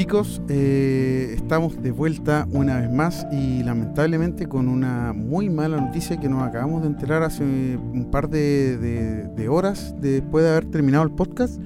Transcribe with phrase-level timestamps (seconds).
[0.00, 6.18] chicos, eh, estamos de vuelta una vez más y lamentablemente con una muy mala noticia
[6.18, 11.10] que nos acabamos de enterar hace un par de, horas después de haber terminado el
[11.10, 11.60] podcast,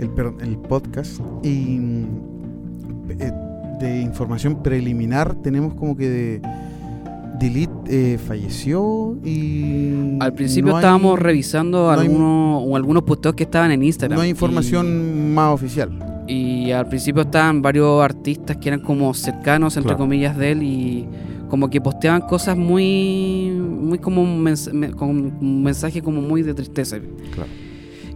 [0.00, 0.10] el,
[0.40, 1.78] el podcast y
[3.20, 3.32] eh,
[3.78, 6.42] de información preliminar tenemos como que de
[7.38, 10.18] Delete eh, falleció y...
[10.18, 14.16] Al principio estábamos revisando algunos, o algunos posteos que estaban en Instagram.
[14.16, 16.15] No hay información más oficial.
[16.26, 21.06] Y al principio estaban varios artistas que eran como cercanos, entre comillas, de él y
[21.48, 24.42] como que posteaban cosas muy, muy como un,
[25.62, 26.98] mensaje como muy de tristeza.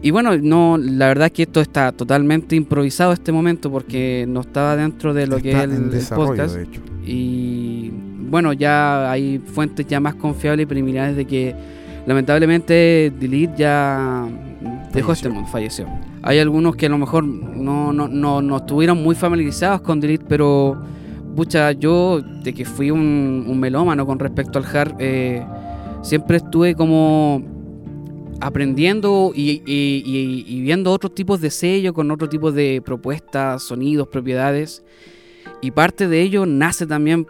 [0.03, 4.41] Y bueno, no, la verdad es que esto está totalmente improvisado este momento porque no
[4.41, 6.57] estaba dentro de lo que es el, podcast.
[7.07, 7.91] Y
[8.29, 11.55] bueno, ya hay fuentes ya más confiables y preliminares de que
[12.07, 14.27] lamentablemente Delete ya
[14.93, 15.87] dejó este mundo, falleció.
[16.23, 20.25] Hay algunos que a lo mejor no, no, no, no estuvieron muy familiarizados con Delete,
[20.29, 20.81] pero
[21.35, 25.45] pucha, yo de que fui un, melómano con respecto al hard, eh,
[26.03, 27.43] siempre estuve como
[28.41, 34.83] aprendiendo y, viendo otros tipos de sellos, con otro tipo de propuestas, sonidos, propiedades.
[35.63, 37.27] Y parte de ello nace también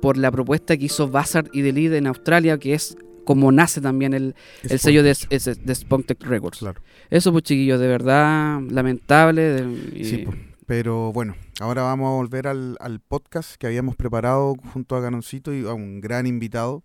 [0.00, 4.14] por la propuesta que hizo Bazaar y Delete en Australia, que es como nace también
[4.14, 6.58] el, el sello de, de, de Records.
[6.58, 6.80] Claro.
[7.10, 9.64] Eso, pues chiquillos, de verdad, lamentable.
[10.04, 10.36] Sí, pues,
[10.66, 15.52] pero bueno, ahora vamos a volver al, al, podcast que habíamos preparado junto a Ganoncito
[15.54, 16.82] y a un gran invitado.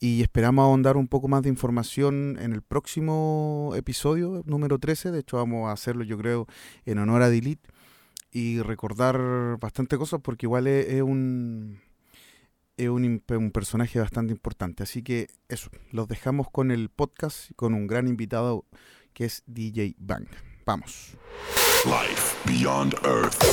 [0.00, 5.12] Y esperamos ahondar un poco más de información en el próximo episodio, número 13.
[5.12, 6.46] De hecho, vamos a hacerlo, yo creo,
[6.84, 7.70] en honor a Delete
[8.32, 11.78] y recordar bastante cosas porque igual es un
[12.76, 14.82] es un, un, personaje bastante importante.
[14.82, 18.64] Así que eso, los dejamos con el podcast, con un gran invitado
[19.12, 20.26] que es DJ Bang.
[20.66, 21.16] Vamos.
[21.84, 23.44] Life beyond Earth.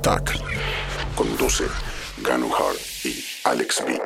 [0.00, 0.32] Attack.
[1.14, 1.64] Conduce
[2.22, 4.00] Ganu Hard y Alex B.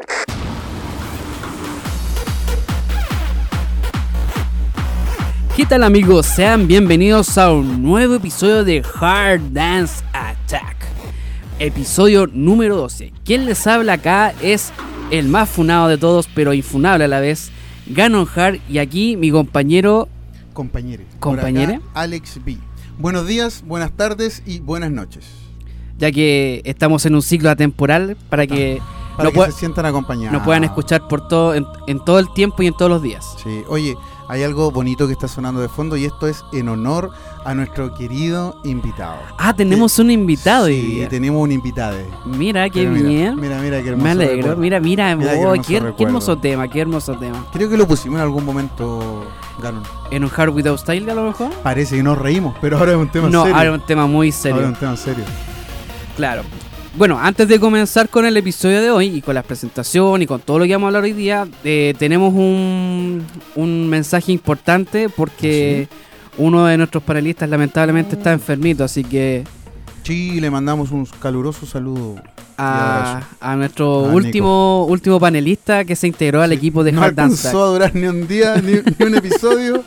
[5.56, 6.26] ¿Qué tal amigos?
[6.26, 10.78] Sean bienvenidos a un nuevo episodio de Hard Dance Attack.
[11.60, 13.12] Episodio número 12.
[13.24, 14.72] Quien les habla acá es
[15.12, 17.52] el más funado de todos, pero infunable a la vez,
[17.86, 20.08] Ganon Hard y aquí mi compañero...
[20.54, 21.06] Compañere.
[21.20, 21.80] Compañere.
[21.94, 22.58] Alex B.
[22.98, 25.43] Buenos días, buenas tardes y buenas noches.
[25.98, 28.80] Ya que estamos en un ciclo atemporal para que,
[29.16, 30.32] para que se sientan acompañados.
[30.32, 31.64] Nos puedan escuchar por todo en,
[32.04, 33.36] todo el tiempo y en todos los días.
[33.42, 33.96] Sí, oye,
[34.28, 37.10] hay algo bonito que está sonando de fondo y esto es en honor
[37.44, 39.18] a nuestro querido invitado.
[39.38, 40.66] Ah, tenemos un invitado.
[40.66, 41.98] Sí, tenemos un invitado.
[42.24, 43.38] Mira, qué bien.
[43.38, 44.04] Mira, mira, qué hermoso.
[44.04, 44.56] Me alegro.
[44.56, 45.16] Mira, mira,
[45.46, 47.46] oh, qué, hermoso tema, qué hermoso tema.
[47.52, 49.24] Creo que lo pusimos en algún momento
[50.10, 51.50] ¿En un Hard Without Style a lo mejor?
[51.62, 53.44] Parece que nos reímos, pero ahora es un tema serio.
[53.46, 54.56] No, ahora es un tema muy serio.
[54.56, 55.24] Ahora es un tema serio.
[56.16, 56.42] Claro.
[56.96, 60.40] Bueno, antes de comenzar con el episodio de hoy y con la presentación y con
[60.40, 63.24] todo lo que vamos a hablar hoy día, eh, tenemos un,
[63.56, 65.88] un, mensaje importante porque
[66.38, 69.44] uno de nuestros panelistas lamentablemente está enfermito, así que...
[70.04, 72.16] Sí, le mandamos un caluroso saludo
[72.58, 77.52] a, nuestro último último panelista que se integró al equipo de no Hard Dance.
[77.52, 78.74] No a durar ni un día, ni,
[79.04, 79.82] un episodio.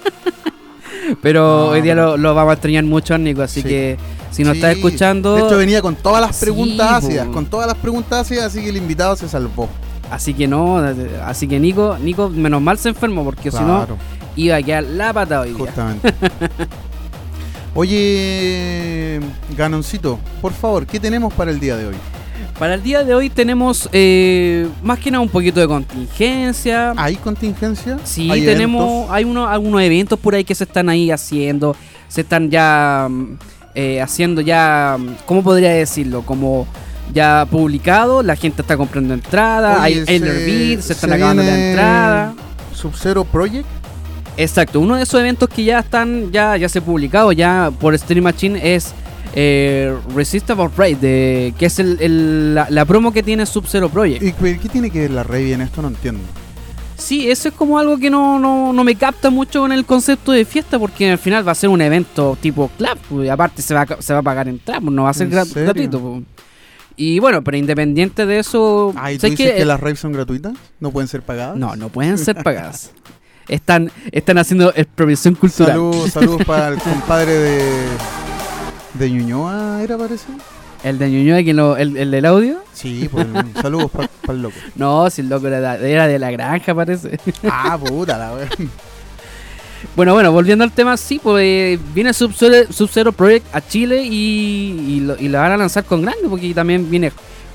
[1.21, 3.97] Pero hoy día lo, vamos a extrañar mucho, Nico, así que
[4.31, 5.35] si nos está escuchando...
[5.35, 8.69] De hecho venía con todas las preguntas ácidas, con todas las preguntas ácidas, así que
[8.69, 9.69] el invitado se salvó.
[10.11, 10.77] Así que no,
[11.25, 13.85] así que Nico, Nico menos mal se enfermó, porque si no
[14.35, 16.13] iba a quedar la patada hoy Justamente.
[17.75, 19.19] Oye,
[19.55, 21.95] Ganoncito, por favor, ¿qué tenemos para el día de hoy?
[22.57, 26.93] Para el día de hoy tenemos eh, más que nada un poquito de contingencia.
[26.97, 27.99] ¿Hay contingencia?
[28.03, 31.75] Sí, tenemos, hay unos, algunos eventos por ahí que se están ahí haciendo,
[32.07, 33.07] se están ya
[33.77, 34.97] eh, haciendo ya,
[35.27, 36.23] ¿cómo podría decirlo?
[36.23, 36.65] Como
[37.13, 42.33] ya publicado, la gente está comprando entrada, hay se, se están acabando la entrada.
[42.73, 43.67] Sub-Zero Project.
[44.35, 47.95] Exacto, uno de esos eventos que ya están, ya, ya se ha publicado ya por
[47.95, 48.95] Stream Machine es
[49.35, 54.23] eh, Resistable de, que es el, la, promo que tiene Sub-Zero Project.
[54.23, 55.83] ¿Y qué tiene que ver la Raid en esto?
[55.83, 56.23] No entiendo.
[56.97, 60.45] Sí, eso es como algo que no, no, me capta mucho con el concepto de
[60.45, 63.73] fiesta, porque al final va a ser un evento tipo club, pues, y aparte se
[63.73, 65.99] va, se va a pagar entrada, pues, no va a ser gratuito.
[65.99, 66.23] Pues.
[66.95, 68.93] Y bueno, pero independiente de eso.
[68.97, 70.53] Ah, ¿y tú ¿sabes dices que las raves son gratuitas?
[70.79, 71.55] ¿No pueden ser pagadas?
[71.55, 72.91] No, no pueden ser pagadas.
[73.47, 75.73] están, están haciendo expropiación cultural.
[75.73, 77.87] Saludos, saludos para el compadre de.
[78.95, 80.25] de Ñuñoa, ¿era parece?
[80.83, 82.59] El de Ñuñoa, que lo- el, el del audio.
[82.73, 83.25] Sí, pues
[83.61, 84.55] saludos para el loco.
[84.75, 87.19] No, si el loco era, era de la granja, parece.
[87.49, 88.49] Ah, puta la wea.
[89.95, 94.99] Bueno, bueno, volviendo al tema, sí, pues eh, viene Sub-Zero Project a Chile y, y,
[95.01, 97.11] lo, y la van a lanzar con grande, porque también viene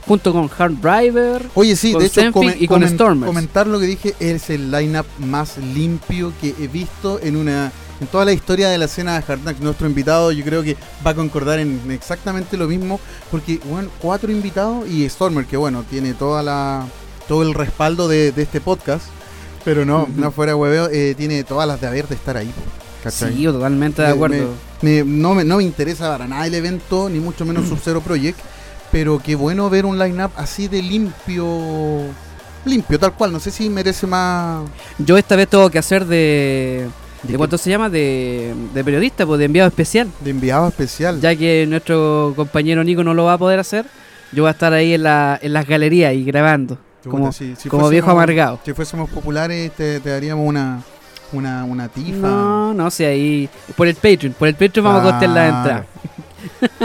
[0.06, 1.42] junto con Hard Driver.
[1.54, 2.20] Oye, sí, Con de hecho,
[2.58, 3.26] y con Stormers.
[3.26, 7.72] comentar lo que dije es el lineup más limpio que he visto en una
[8.02, 9.60] en toda la historia de la escena de Hard Knocks.
[9.60, 10.76] Nuestro invitado, yo creo que
[11.06, 13.00] va a concordar en exactamente lo mismo,
[13.30, 16.84] porque bueno, cuatro invitados y Stormer, que bueno, tiene toda la
[17.28, 19.04] todo el respaldo de, de este podcast,
[19.64, 22.52] pero no, no fuera hueveo, eh, tiene todas las de haber de estar ahí.
[23.08, 24.50] Sí, totalmente de Me- acuerdo.
[24.82, 28.38] Me- no, me, no me interesa para nada el evento, ni mucho menos Sub-Zero Project,
[28.90, 31.46] pero qué bueno ver un line-up así de limpio.
[32.64, 33.32] Limpio, tal cual.
[33.32, 34.62] No sé si merece más.
[34.98, 36.88] Yo esta vez tengo que hacer de...
[37.22, 37.88] ¿De cuánto se llama?
[37.88, 40.08] De, de periodista, pues de enviado especial.
[40.20, 41.20] De enviado especial.
[41.20, 43.86] Ya que nuestro compañero Nico no lo va a poder hacer,
[44.32, 46.78] yo voy a estar ahí en, la, en las galerías y grabando.
[47.08, 48.58] Como si- si como viejo amargado.
[48.64, 50.80] Si fuésemos populares, te, te daríamos una,
[51.32, 52.28] una, una tifa.
[52.28, 53.48] No, no sé, ahí.
[53.76, 55.86] Por el Patreon, por el Patreon vamos a costear la entrada.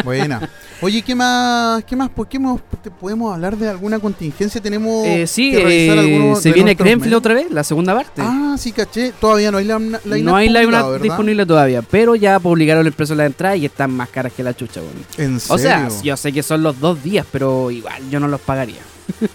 [0.04, 0.50] Buena.
[0.80, 1.84] Oye, ¿qué más?
[1.86, 2.10] ¿Qué más?
[2.10, 4.62] ¿Por qué hemos- te- podemos hablar de alguna contingencia?
[4.62, 7.14] Tenemos Eh, sí, que revisar eh, se viene medios.
[7.18, 8.22] otra vez, la segunda parte.
[8.24, 9.12] Ah, sí, caché.
[9.20, 10.72] Todavía no hay la, la no hay line
[11.02, 14.44] disponible todavía, pero ya publicaron el precio de la entrada y están más caras que
[14.44, 14.94] la chucha, weón.
[15.18, 15.56] ¿En serio?
[15.56, 18.82] O sea, yo sé que son los dos días, pero igual yo no los pagaría.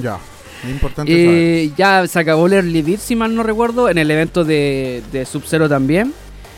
[0.00, 0.18] Ya.
[0.64, 1.28] Es importante saber.
[1.38, 5.24] Eh, ya se acabó el Early si mal no recuerdo, en el evento de, de
[5.26, 6.12] Sub-Zero también.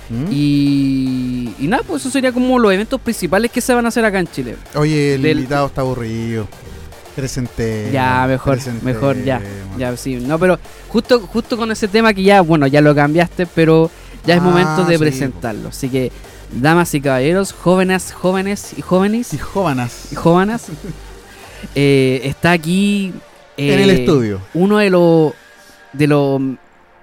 [0.09, 0.27] ¿Mm?
[0.31, 4.05] Y, y nada, pues eso sería como los eventos principales que se van a hacer
[4.05, 4.57] acá en Chile.
[4.75, 6.47] Oye, el del- invitado está aburrido.
[7.15, 7.89] Presente.
[7.93, 9.41] Ya, mejor, mejor, ya.
[9.79, 10.59] Ya, sí, no, pero
[10.89, 13.91] justo, justo con ese tema que ya, bueno, ya lo cambiaste, pero
[14.27, 15.71] ya es Ah, momento de sí, presentarlo.
[15.71, 16.13] Así que,
[16.53, 20.09] damas y caballeros, jóvenes, jóvenes y jóvenes Y jóvenes.
[20.13, 20.67] y jóvenes,
[21.75, 23.15] eh, está aquí
[23.57, 24.41] eh, En el estudio.
[24.55, 25.33] uno de los
[25.95, 26.41] de los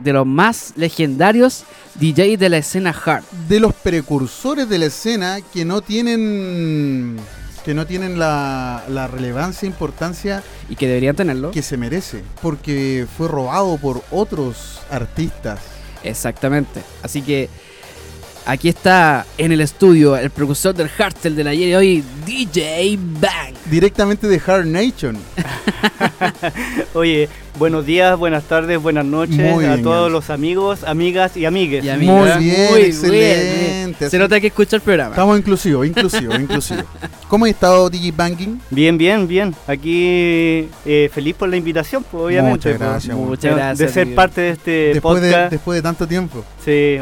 [0.04, 1.64] de los más legendarios
[1.96, 3.24] DJs de la escena hard.
[3.48, 7.18] De los precursores de la escena que no tienen.
[7.66, 11.52] Que no tienen la, la relevancia e importancia Y que deberían tenerlo.
[11.52, 12.22] que se merece.
[12.42, 15.60] Porque fue robado por otros artistas.
[16.04, 16.82] Exactamente.
[17.02, 17.50] Así que
[18.46, 23.54] aquí está en el estudio el precursor del hardstyle de ayer y hoy, DJ Bang.
[23.70, 25.18] Directamente de Hard Nation.
[26.94, 31.46] Oye, buenos días, buenas tardes, buenas noches Muy a bien, todos los amigos, amigas y
[31.46, 31.84] amigues.
[31.86, 34.10] Y Muy bien, Muy excelente.
[34.10, 35.12] Se nota que escucha el programa.
[35.12, 36.86] Estamos inclusivos, inclusivos, inclusivos.
[37.28, 38.60] ¿Cómo ha estado DJ Banking?
[38.70, 39.56] Bien, bien, bien.
[39.68, 42.70] Aquí eh, feliz por la invitación, pues, obviamente.
[42.70, 42.90] Muchas pues.
[42.90, 43.30] gracias, bueno.
[43.30, 43.78] Muchas De- gracias.
[43.80, 44.16] De ser amigo.
[44.16, 45.52] parte de este Después de, podcast.
[45.52, 46.46] después de tanto tiempo.
[46.64, 46.98] Sí,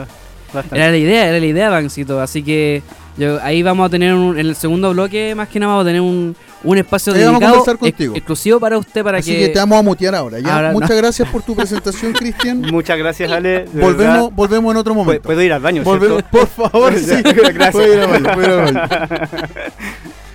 [0.53, 0.75] bastante.
[0.77, 2.19] Era la idea, era la idea, Bancito.
[2.21, 2.81] Así que
[3.17, 5.87] yo- ahí vamos a tener un- en el segundo bloque, más que nada, vamos a
[5.89, 8.15] tener un, un espacio Ahí vamos a dedicado ex- contigo.
[8.15, 10.39] exclusivo para usted para Así que, que te vamos a mutear ahora.
[10.39, 10.55] ¿ya?
[10.55, 10.79] Ahora no.
[10.79, 12.61] Muchas gracias por tu presentación, Cristian.
[12.71, 13.65] Muchas gracias, Ale.
[13.73, 14.29] volvemos, verdad.
[14.33, 15.21] volvemos en otro momento.
[15.23, 17.21] Puedo ir al baño, Volvemos, por favor, sí.
[17.23, 17.71] Gracias.
[17.71, 18.87] Puedo ir al baño, puedo ir al baño.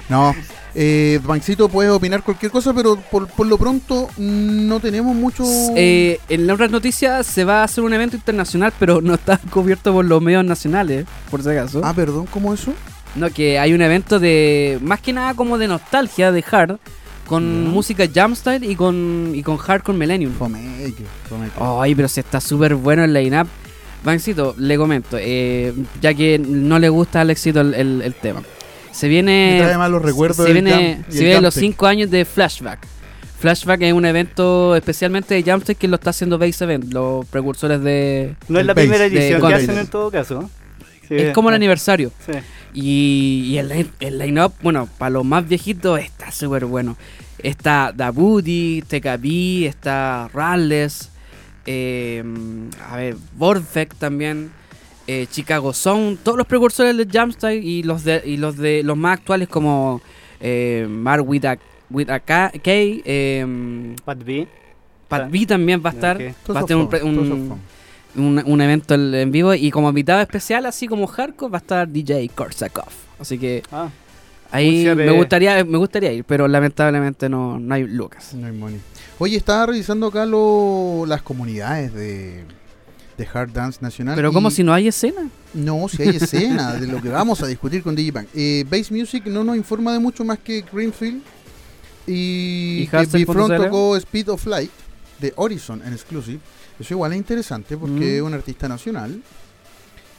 [0.08, 0.34] No,
[0.78, 5.42] eh, Bancito, puedes opinar cualquier cosa, pero por, por lo pronto mm, no tenemos mucho.
[5.74, 9.38] Eh, en las otras noticias se va a hacer un evento internacional, pero no está
[9.50, 11.80] cubierto por los medios nacionales, por si acaso.
[11.82, 12.72] Ah, perdón, ¿cómo eso?
[13.14, 16.76] No, que hay un evento de, más que nada como de nostalgia, de hard,
[17.26, 17.70] con Ya.
[17.70, 20.32] música jamstyle y con, y con hardcore millennium.
[20.34, 21.52] Fomeque, fomeque.
[21.58, 23.48] Ay, pero si está súper bueno el line-up.
[24.04, 28.42] Bancito, le comento, eh, ya que no le gusta al éxito el, el- el tema.
[28.96, 29.60] Se Me viene.
[29.62, 31.72] trae recuerdos se viene, se vienen los Jamtech.
[31.72, 32.86] 5 años de Flashback.
[33.38, 37.82] Flashback es un evento especialmente de Jamstech que lo está haciendo Base Event, los precursores
[37.82, 38.34] de.
[38.48, 40.48] No es la primera edición que hacen en todo caso.
[41.06, 42.10] Sí, es como el aniversario.
[42.24, 42.32] sí.
[42.78, 46.96] Y, y el, line- el line-up, bueno, para los más viejitos está súper bueno.
[47.38, 51.10] Está Dabuti, TKB, está Rales,
[51.64, 52.22] eh,
[52.90, 54.50] a ver, Vorfek también,
[55.06, 58.96] eh, Chicago Sound, todos los precursores de Jamstyle y los de y los de los
[58.96, 60.00] más actuales como
[60.40, 61.58] eh, Mark with a,
[61.90, 64.46] with a K, K, eh, Pat B.
[65.08, 65.30] Pat.
[65.30, 66.20] B también va a estar,
[66.54, 67.60] va a tener un, un, fun.
[68.24, 71.88] un, un evento en vivo y como invitado especial, así como hardcore, va a estar
[71.88, 72.88] DJ Korsakov.
[73.20, 73.88] Así que Ah,
[74.50, 78.34] Ahí me gustaría, me gustaría ir, pero lamentablemente no, no hay lucas.
[78.34, 78.80] No hay money.
[79.18, 82.44] Oye, estaba revisando acá lo- las comunidades de,
[83.16, 84.14] de Hard Dance Nacional.
[84.14, 85.28] Pero como si no hay escena.
[85.54, 88.28] No, si hay escena de lo que vamos a discutir con Digibank.
[88.34, 91.22] Eh, Bass Music no nos informa de mucho más que Greenfield.
[92.06, 93.06] Y, ¿Y?
[93.12, 94.70] Bifront tocó Speed of Light
[95.18, 96.40] de Horizon en exclusive.
[96.78, 98.16] Eso igual es interesante porque Mm.
[98.16, 99.22] es un artista nacional.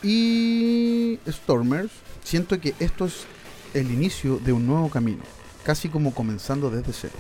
[0.03, 1.91] Y Stormers,
[2.23, 3.25] siento que esto es
[3.73, 5.23] el inicio de un nuevo camino,
[5.63, 7.13] casi como comenzando desde cero.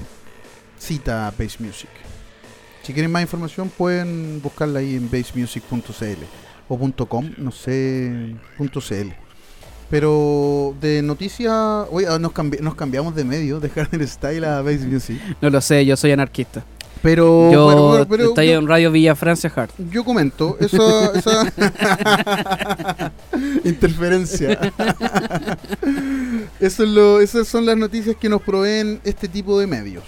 [0.79, 1.89] Cita Base Music.
[2.87, 6.23] Si quieren más información pueden buscarla ahí en basemusic.cl
[6.69, 9.13] o .com, no sé, .cl.
[9.89, 11.53] Pero de noticias,
[11.91, 15.19] oye, ah, nos, cambi- nos cambiamos de medio, de Harder Style a Base Music.
[15.41, 16.63] No lo sé, yo soy anarquista.
[17.01, 19.69] Pero, yo pero estoy yo, en Radio Villa Francia Hard.
[19.91, 21.53] yo comento, esa, esa
[23.65, 24.57] interferencia.
[26.61, 30.03] Eso es lo, esas son las noticias que nos proveen este tipo de medios.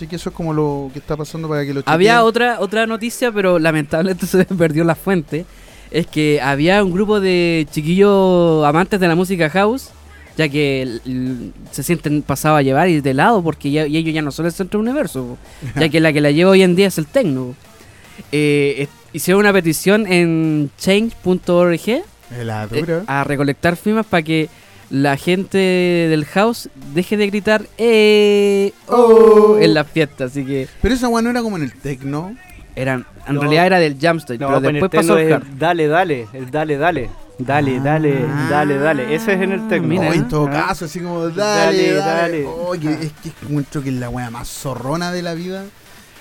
[0.00, 2.86] Así que eso es como lo que está pasando para que lo Había otra otra
[2.86, 5.44] noticia, pero lamentablemente se perdió la fuente.
[5.90, 9.90] Es que había un grupo de chiquillos amantes de la música house,
[10.38, 11.00] ya que
[11.70, 14.46] se sienten pasados a llevar y de lado, porque ya, y ellos ya no son
[14.46, 15.36] el centro del universo,
[15.78, 17.54] ya que la que la lleva hoy en día es el techno.
[18.32, 24.48] Eh, hicieron una petición en change.org eh, a recolectar firmas para que
[24.90, 29.58] la gente del house deje de gritar eh, oh, Oh.
[29.58, 30.32] en las fiestas.
[30.32, 32.34] Así que Pero esa weá no era como en el techno.
[32.76, 33.40] eran, en No.
[33.42, 35.20] realidad era del Jamstoid, No, pero pues después pasó hard.
[35.44, 37.10] el dale, dale, el dale, dale.
[37.38, 37.82] Dale, Ah.
[37.82, 38.14] dale,
[38.50, 39.14] dale, dale.
[39.14, 39.88] Eso es en el techno.
[39.88, 40.04] Mira.
[40.04, 40.66] No, en todo Ah.
[40.68, 42.42] caso, así como dale, Dale, dale.
[42.42, 42.46] dale.
[42.46, 45.64] Oye, es que encuentro que es la wea más zorrona de la vida,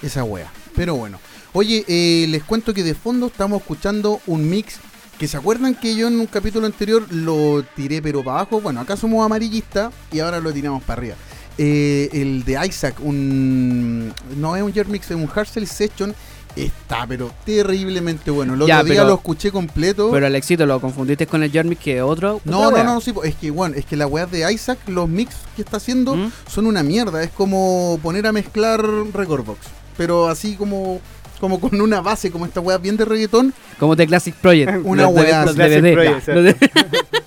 [0.01, 0.49] esa wea.
[0.75, 1.19] Pero bueno.
[1.53, 4.79] Oye, eh, les cuento que de fondo estamos escuchando un mix
[5.19, 8.61] que se acuerdan que yo en un capítulo anterior lo tiré pero para abajo.
[8.61, 11.15] Bueno, acá somos amarillistas y ahora lo tiramos para arriba.
[11.57, 16.15] Eh, el de Isaac, un no es un Yer Mix, es un Hardstyle Session.
[16.55, 18.53] Está, pero terriblemente bueno.
[18.53, 20.09] El otro Ya, día pero- lo escuché completo.
[20.11, 22.41] Pero Alexito, lo confundiste con el Jeremy que otro.
[22.45, 22.83] No, no, wea.
[22.83, 25.77] no, sí, es que bueno, es que la weá de Isaac, los mix que está
[25.77, 26.31] haciendo ¿Mm?
[26.49, 28.81] son una mierda, es como poner a mezclar
[29.13, 29.59] Recordbox,
[29.97, 30.99] pero así como
[31.39, 34.81] como con una base, como esta weá bien de reggaetón, Como The Classic Project.
[34.83, 35.93] Una los.
[35.93, 36.55] Project, Los de-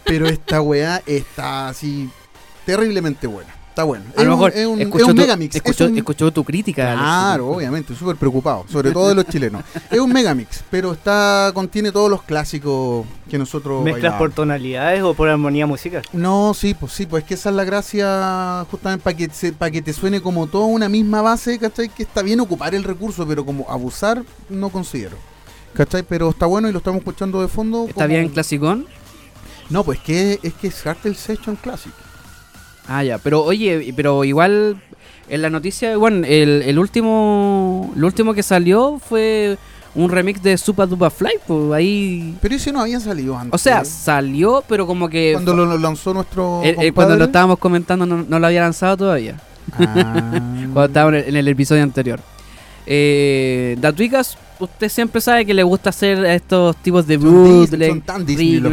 [0.04, 2.08] pero esta weá está así
[2.66, 3.54] terriblemente buena.
[3.72, 4.04] Está bueno.
[4.18, 5.54] A lo mejor es un, es un tu, megamix.
[5.54, 6.92] es escuchó, un- escuchó tu crítica.
[6.92, 9.62] Claro, obviamente, súper preocupado, sobre todo de los chilenos.
[9.90, 15.14] Es un megamix, pero está contiene todos los clásicos que nosotros ¿Mezclas por tonalidades o
[15.14, 16.02] por armonía musical?
[16.12, 19.54] No, sí, pues sí, pues es que esa es la gracia justamente para que, se-
[19.54, 21.88] para que te suene como toda una misma base, ¿cachai?
[21.88, 25.16] Que está bien ocupar el recurso, pero como abusar no considero.
[25.72, 26.02] ¿Cachai?
[26.02, 27.84] Pero está bueno y lo estamos escuchando de fondo.
[27.86, 28.86] ¿Está como- bien clasicón?
[29.70, 31.92] No, pues que es que es Cartel Session Classic.
[32.88, 33.18] Ah, ya.
[33.18, 34.76] Pero oye, pero igual
[35.28, 39.56] en la noticia, bueno, el, el último el último que salió fue
[39.94, 42.34] un remix de Super Duper Fly, pues ahí...
[42.40, 43.52] Pero ese no había salido antes.
[43.52, 45.32] O sea, salió, pero como que...
[45.34, 46.62] cuando lo, lo lanzó nuestro.
[46.64, 49.38] eh, eh, cuando lo estábamos comentando no, no lo había lanzado todavía.
[49.78, 50.30] Ah.
[50.72, 52.20] Cuando estábamos en el, en el episodio anterior.
[52.86, 58.26] Eh, Datuicas, usted siempre sabe que le gusta hacer estos tipos de bootleg, son tan
[58.26, 58.72] Disney los.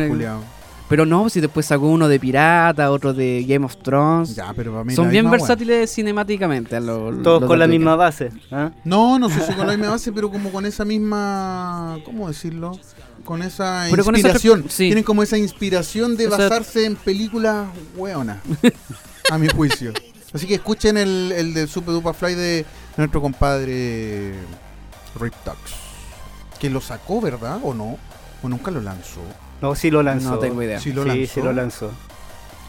[0.89, 4.36] Pero no, si después sacó uno de pirata, otro de Game of Thrones.
[4.36, 6.75] Ya, pero para mí Son bien versátiles cinemáticamente.
[6.75, 8.31] a lo- Todos con la misma base.
[8.51, 8.72] ¿ah?
[8.84, 12.00] No, no sé si con la misma base, pero como con esa misma.
[12.03, 12.72] ¿Cómo decirlo?
[13.24, 14.65] Con esa Pero con esa inspiración.
[14.69, 14.86] sí.
[14.88, 18.39] Tienen como esa inspiración de basarse en películas hueonas.
[19.29, 19.93] a mi juicio.
[20.34, 22.65] Así que escuchen el, el del Super Duper Fly de
[22.98, 24.34] nuestro compadre
[25.19, 25.55] Rip Tux.
[26.60, 27.60] Que lo sacó, ¿verdad?
[27.63, 27.98] ¿O no?
[28.41, 29.22] ¿O nunca lo lanzó?
[29.62, 30.32] No, sí lo lanzó.
[30.32, 30.80] No tengo idea.
[30.80, 31.34] Sí lo sí, lanzó.
[31.34, 31.92] sí lo lanzó.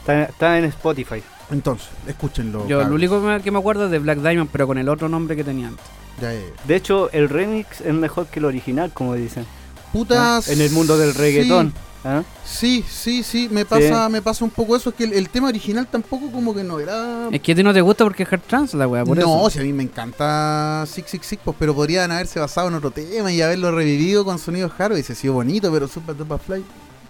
[0.01, 1.23] Está, está en Spotify.
[1.51, 2.67] Entonces, escúchenlo.
[2.69, 5.37] Yo lo único que me, acuerdo es de Black Diamond, pero con el otro nombre
[5.37, 5.85] que tenía antes.
[6.21, 6.41] Ya, ya.
[6.65, 9.47] De hecho, el remix es mejor que el original, como dicen.
[9.93, 10.49] Putas.
[10.49, 11.75] En el mundo del reggaetón.
[12.05, 12.23] ¿Ah?
[12.45, 15.49] Sí, sí, sí, me pasa, me pasa un poco eso, es que el, el tema
[15.49, 17.29] original tampoco como que no era...
[17.31, 19.41] Es que a ti no te gusta porque es hard trans la wea, por no,
[19.41, 19.51] eso.
[19.51, 22.91] si a mí me encanta Six Six Six, pues, pero podrían haberse basado en otro
[22.91, 26.39] tema y haberlo revivido con sonidos hard, y se ha sido bonito, pero Super Duper
[26.39, 26.65] Fly,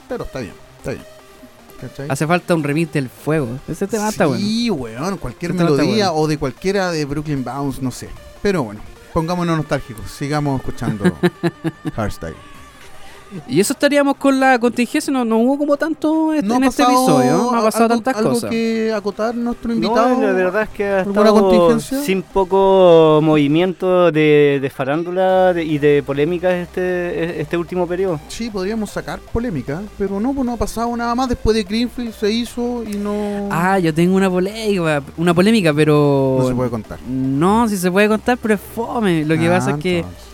[0.09, 1.05] pero está bien, está bien.
[1.81, 2.09] ¿Cachai?
[2.11, 3.59] Hace falta un remix del fuego.
[3.67, 4.45] Ese tema está bueno.
[4.45, 6.25] Sí, weón, cualquier está melodía bueno.
[6.25, 8.11] o de cualquiera de Brooklyn Bounce, no sé.
[8.43, 8.83] Pero bueno,
[9.15, 11.05] pongámonos nostálgicos, sigamos escuchando
[11.97, 12.37] Hardstyle.
[13.49, 15.13] Y eso estaríamos con la contingencia.
[15.13, 17.33] No, no hubo como tanto este- No en este episodio.
[17.53, 18.51] No ha pasado algo, tantas algo cosas.
[18.51, 20.09] que acotar nuestro invitado.
[20.17, 25.65] No, la verdad es que ha ¿Alguna estado sin poco movimiento de, de farándula de-
[25.65, 28.21] y de polémicas este, este último periodo.
[28.29, 31.29] Sí, podríamos sacar polémica, pero no, pues no ha pasado nada más.
[31.29, 36.37] Después de Greenfield se hizo y no, Ah, yo tengo una polémica, una polémica, pero
[36.41, 36.99] no se puede contar.
[37.09, 39.25] no, si se puede contar, pero es fome.
[39.25, 40.30] Lo que Ah, pasa es que entonces.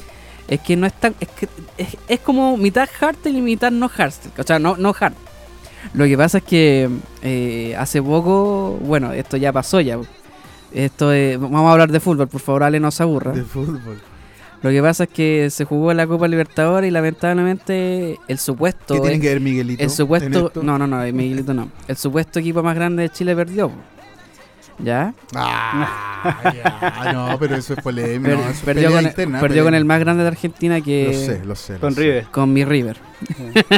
[0.48, 3.88] Es que no es tan es que es, es como mitad hardstyle y mitad no
[3.88, 5.14] hardstyle, o sea, no no hard.
[5.94, 6.88] Lo que pasa es que
[7.22, 9.98] eh, hace poco, bueno, esto ya pasó ya.
[10.72, 13.32] Esto es, vamos a hablar de fútbol, por favor, Ale, no se aburra.
[13.32, 14.00] De fútbol.
[14.62, 18.94] Lo que pasa es que se jugó la Copa Libertadores y lamentablemente el supuesto.
[18.94, 19.82] ¿Qué tiene eh, que ver Miguelito?
[19.82, 20.46] el supuesto.
[20.48, 20.62] esto?
[20.62, 21.70] No, no, no, Miguelito no.
[21.86, 23.70] El supuesto equipo más grande de Chile perdió.
[24.78, 25.14] ¿Ya?
[25.34, 28.24] Ah, ya, no, pero eso es polémico.
[28.28, 30.80] Per- no, eso es perdió con, interna, perdió pelea- con el más grande de Argentina
[30.80, 31.06] que.
[31.06, 31.72] Lo sé, lo sé.
[31.74, 32.00] lo Con sé.
[32.02, 32.24] River.
[32.30, 32.96] Con mi River.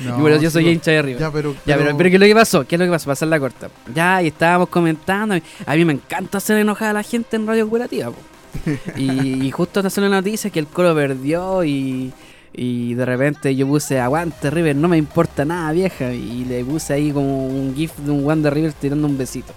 [0.00, 1.20] No, Y bueno, yo soy hincha de River.
[1.20, 1.54] Ya, pero.
[1.66, 2.66] Ya, pero, pero ¿qué es lo que pasó?
[2.66, 3.10] ¿Qué es lo que pasó?
[3.10, 3.68] Hacer la corta.
[3.94, 5.34] Ya, y estábamos comentando.
[5.66, 8.10] A mí me encanta hacer enojar a la gente en radio cooperativa.
[8.10, 8.16] po.
[8.96, 12.14] Y, y justo sale la noticia que el Colo perdió y,
[12.54, 16.10] y de repente yo puse aguante River, no me importa nada vieja.
[16.14, 19.52] Y le puse ahí como un gif de un One de River tirando un besito.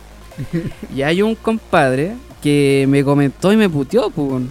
[0.96, 4.44] Y hay un compadre que me comentó y me puteó, pues.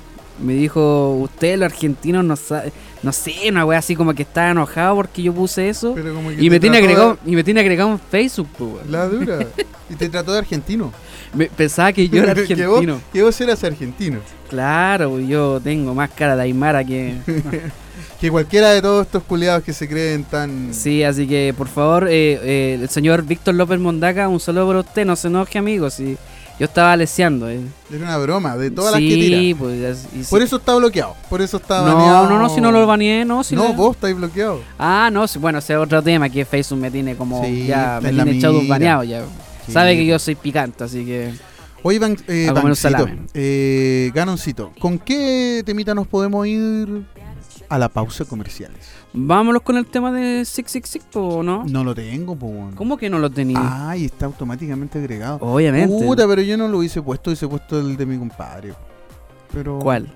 [0.43, 2.73] Me dijo, usted los argentinos no sabe,
[3.03, 5.93] no sé, una wea así como que estaba enojado porque yo puse eso.
[5.95, 8.87] pero como que Y me, tiene agregado, y me tiene agregado en Facebook, pues.
[8.91, 9.39] La dura.
[9.91, 10.91] Y te trató de argentino.
[11.35, 13.01] Me- pensaba que yo era que, vos, argentino.
[13.13, 14.21] que vos eras argentino.
[14.49, 17.15] Claro, yo tengo más cara de Aymara que...
[18.23, 20.73] Que cualquiera de todos estos culiados que se creen tan.
[20.73, 24.77] Sí, así que por favor, eh, eh, el señor Víctor López Mondaca, un saludo por
[24.77, 26.17] usted, no se enoje, amigo, si
[26.57, 27.51] yo estaba leseando.
[27.51, 27.59] Eh.
[27.93, 29.59] Era una broma de todas sí, las que tira.
[29.59, 30.07] pues...
[30.15, 30.31] y sí.
[30.31, 31.17] Por eso está bloqueado.
[31.29, 32.31] Por eso está No, baneado.
[32.31, 34.61] no, no, si no lo baneé, no, si no, le- vos estáis bloqueado.
[34.79, 37.99] Ah, no, sí, bueno, ese es otro tema que Facebook me tiene como Sí, ya,
[38.01, 39.25] me tiene echado un baneado ya.
[39.69, 41.35] Sabe que yo soy picante, así que...
[41.83, 47.03] Oye, Ban eh, A comer un Bancito, eh, Ganoncito, ¿con qué temita nos podemos ir
[47.75, 48.79] a la pausa comerciales?
[49.13, 51.65] Vámonos con el tema de Six Six Six, ¿o no?
[51.65, 52.73] No lo tengo, bueno.
[52.75, 53.89] ¿Cómo que no lo tenía?
[53.91, 55.39] Ay, está automáticamente agregado.
[55.41, 55.89] Obviamente.
[56.05, 58.75] Puta, pero yo no lo hubiese puesto, hubiese puesto el de mi compadre.
[59.53, 60.09] Pero, ¿Cuál?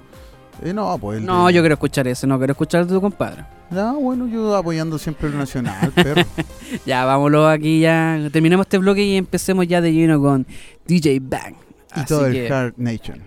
[0.63, 2.95] Eh, no, pues el No, de- yo quiero escuchar ese, no quiero escuchar el de
[2.95, 3.45] tu compadre.
[3.71, 6.23] Ah, bueno, yo apoyando siempre el nacional, perro.
[6.87, 8.19] Ya, vámonos aquí ya.
[8.33, 10.47] Terminemos este bloque y empecemos ya de lleno con
[10.87, 11.55] DJ Bang.
[11.95, 13.21] y Así todo el que, Hard Nation.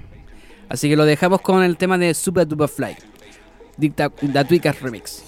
[0.69, 2.95] así que lo dejamos con el tema de Super Duper Fly.
[3.79, 5.21] Dicta Da Tweakers Remix.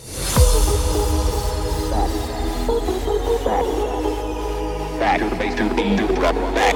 [4.99, 6.35] Back to the base, to the beat, to the drop.
[6.53, 6.75] Back.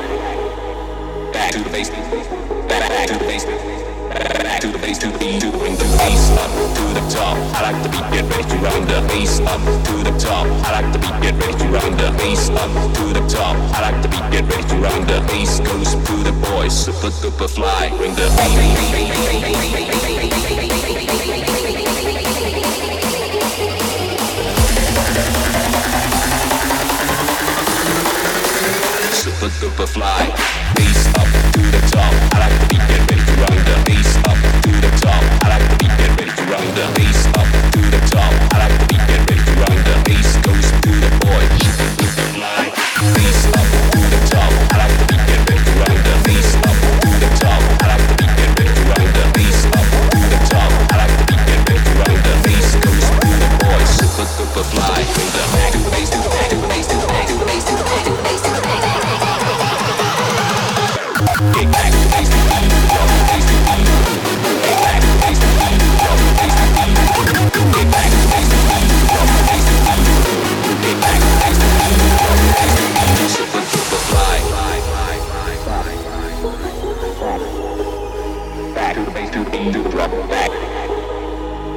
[1.34, 1.90] Back to the base.
[1.90, 3.44] Back, back to the base.
[3.44, 7.04] Back, back to the base, to the beat, to bring the bass up to the
[7.12, 7.36] top.
[7.60, 10.48] I like the beat, get ready to round the bass up to the top.
[10.64, 13.58] I like the beat, get ready to round the bass up to the top.
[13.76, 17.12] I like the beat, get ready to round the bass goes to the boys, super
[17.50, 17.90] fly.
[17.98, 18.32] Bring the
[29.50, 30.26] super fly.
[30.76, 32.14] Bass up to the top.
[32.34, 35.24] I like the beat, get ready to round the bass up to the top.
[35.44, 38.34] I like the beat, get ready to round the bass up to the top.
[38.54, 41.44] I like the beat, get ready to round the bass goes to the boy.
[41.62, 42.64] Super duper fly.
[43.14, 44.52] Bass up to the top.
[44.72, 47.62] I like the beat, get ready to round the bass up to the top.
[47.82, 50.72] I like the beat, get ready to round the bass up to the top.
[50.90, 53.82] I like the beat, get ready to round the bass goes to the boy.
[53.94, 55.06] Super duper fly.
[55.14, 57.75] Bring the back to the bass to the to the bass to the to bass
[78.96, 80.10] to the bass to the beat, to the drop.
[80.32, 80.50] Back.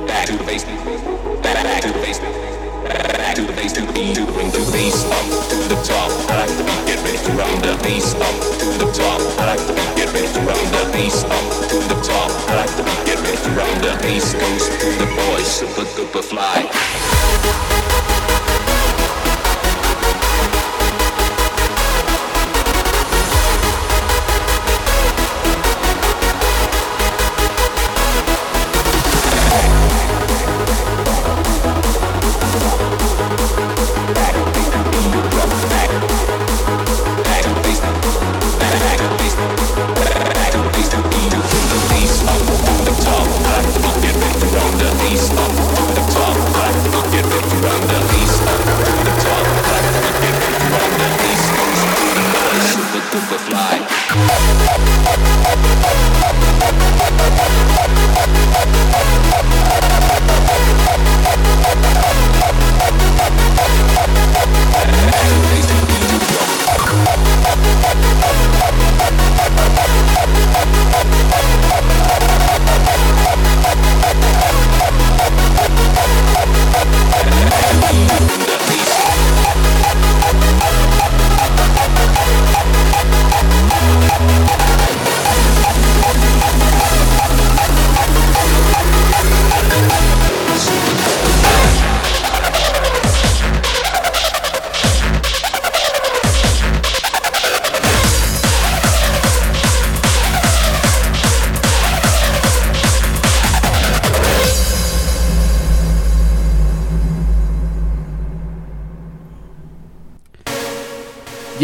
[0.07, 0.63] Back to the bass.
[0.63, 2.19] Back back to the bass.
[2.21, 6.15] Back to the bass to the beat to bring the bass up to the top.
[6.31, 9.19] I like the beat, get ready to round the bass up to the top.
[9.35, 12.31] I like the beat, get ready to round the bass up to the top.
[12.51, 15.87] I like the beat, get ready to round the bass goes to the boys, super
[15.99, 16.68] duper fly.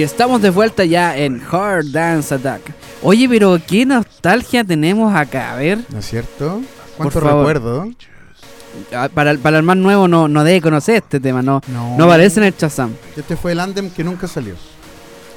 [0.05, 2.62] Estamos de vuelta ya en Hard Dance Attack.
[3.03, 5.79] Oye, pero qué nostalgia tenemos acá, a ver.
[5.90, 6.61] ¿No es cierto?
[6.97, 7.88] ¿Cuánto recuerdo?
[8.95, 11.97] Ah, Para, el- para el más nuevo no, no debe conocer este tema, no, No.
[11.97, 12.93] no aparece en el Shazam.
[13.17, 14.55] Este fue el Andem que nunca salió.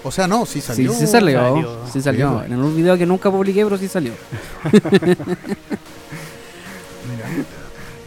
[0.04, 0.92] O sea, no, sí salió.
[0.94, 1.78] Sí, sí salió, salió.
[1.92, 2.44] sí salió.
[2.48, 2.54] Sí.
[2.54, 4.14] En un video que nunca publiqué, pero sí salió.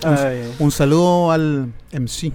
[0.02, 2.32] Ay, Un saludo al MC.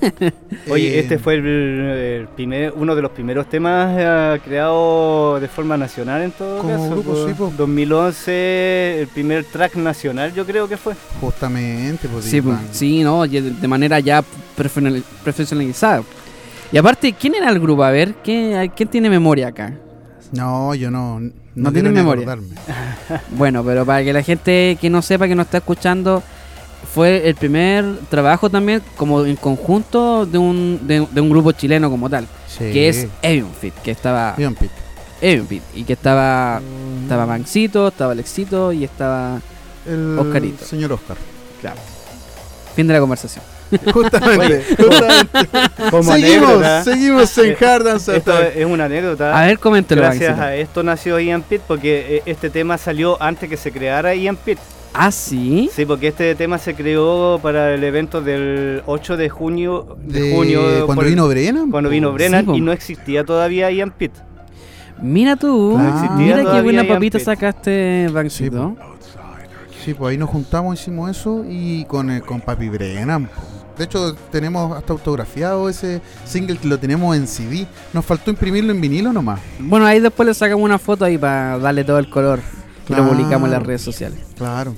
[0.70, 5.48] Oye, Eh, este fue el, el primer, uno de los primeros temas eh, creados de
[5.48, 6.90] forma nacional en todo Como caso.
[6.90, 7.26] grupo, po.
[7.26, 7.52] sí, po.
[7.56, 10.94] 2011, el primer track nacional yo creo que fue.
[11.20, 14.22] Justamente, pues, Sí, pues, sí, no, de, de manera ya
[14.56, 16.02] profesional- profesionalizada.
[16.70, 17.82] Y aparte, ¿quién era el grupo?
[17.82, 19.74] A ver, ¿quién, quién tiene memoria acá?
[20.32, 21.18] No, yo no.
[21.20, 22.22] No, No ni memoria.
[22.24, 22.54] acordarme.
[23.30, 26.22] Bueno, pero para que la gente que no sepa, que no está escuchando,
[26.94, 31.90] fue el primer trabajo también como en conjunto de un, de, de un grupo chileno
[31.90, 32.70] como tal, Sí.
[32.72, 34.72] que es Evian Fit, que estaba Bien, Pete.
[35.20, 36.60] Evian Fit, y que estaba
[37.02, 39.40] estaba Maxito, estaba Alexito y estaba
[39.86, 40.64] El Oscarito.
[40.64, 41.16] señor Oscar.
[41.60, 41.80] claro.
[42.74, 43.44] Fin de la conversación.
[43.92, 44.64] Justamente.
[44.78, 45.48] justamente.
[45.90, 49.38] Como seguimos, anécdota, seguimos en Hard Dance esto es una anécdota.
[49.38, 50.00] A ver, coméntelo.
[50.00, 50.46] Gracias Maxito.
[50.46, 54.36] a esto nació Ian Pitt porque eh, este tema salió antes que se creara Ian
[54.36, 54.58] Pitt.
[55.00, 55.70] Ah, sí.
[55.72, 59.96] Sí, porque este tema se creó para el evento del 8 de junio.
[60.04, 61.70] De, De- junio cuando por- vino Brennan.
[61.70, 64.12] cuando vino Brennan y no existía todavía Ian Pitt.
[65.00, 65.74] Mira tú.
[65.76, 65.88] Claro.
[65.94, 67.24] existía Mira qué buena Ian papita Pitt.
[67.24, 68.76] sacaste, Maxito.
[69.84, 73.30] Sí, pues ahí nos juntamos, hicimos eso y con, el- con Papi Brennan.
[73.78, 77.64] De hecho, tenemos hasta autografiado ese single que lo tenemos en CD.
[77.92, 79.38] Nos faltó imprimirlo en vinilo nomás.
[79.60, 82.40] Bueno, ahí después le sacamos una foto ahí para darle todo el color.
[82.88, 83.04] Claro.
[83.04, 84.18] lo publicamos en las redes sociales.
[84.36, 84.74] Claro.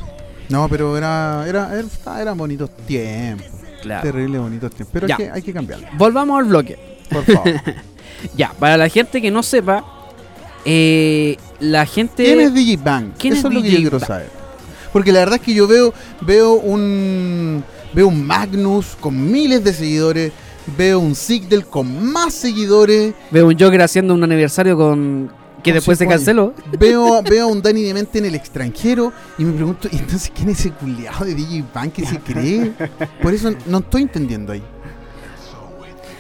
[0.49, 3.47] No, pero era, era, era, eran bonitos tiempos.
[3.83, 4.03] Claro.
[4.03, 4.91] Terrible bonitos tiempos.
[4.93, 5.17] Pero Ya.
[5.17, 5.87] hay que, hay que cambiarlo.
[5.97, 6.79] Volvamos al bloque.
[7.11, 7.53] Por favor.
[8.37, 9.83] Ya, para la gente que no sepa,
[10.67, 12.23] eh, la gente...
[12.25, 13.13] ¿Quién es DJ Bang?
[13.19, 14.29] ¿Quién Eso es lo que yo quiero saber.
[14.93, 19.73] Porque la verdad es que yo veo, veo un veo un Magnus con miles de
[19.73, 20.33] seguidores,
[20.77, 25.31] veo un Sigdel con más seguidores, Veo un Joker haciendo un aniversario con...
[25.63, 26.55] Que después se canceló.
[26.79, 30.51] veo, veo a un Danny Demente en el extranjero y me pregunto, ¿y entonces quién
[30.51, 32.73] es ese culiado de DJ Bang que se cree?
[33.23, 34.63] Por eso no estoy entendiendo ahí.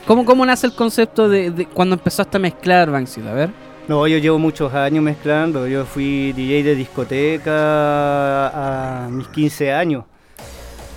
[0.06, 3.26] ¿Cómo, cómo nace el concepto de, de cuando empezaste a mezclar, Banksy?
[3.26, 3.50] A ver.
[3.86, 5.66] No, yo llevo muchos años mezclando.
[5.66, 7.54] Yo fui DJ de discoteca
[9.04, 10.04] a mis 15 años.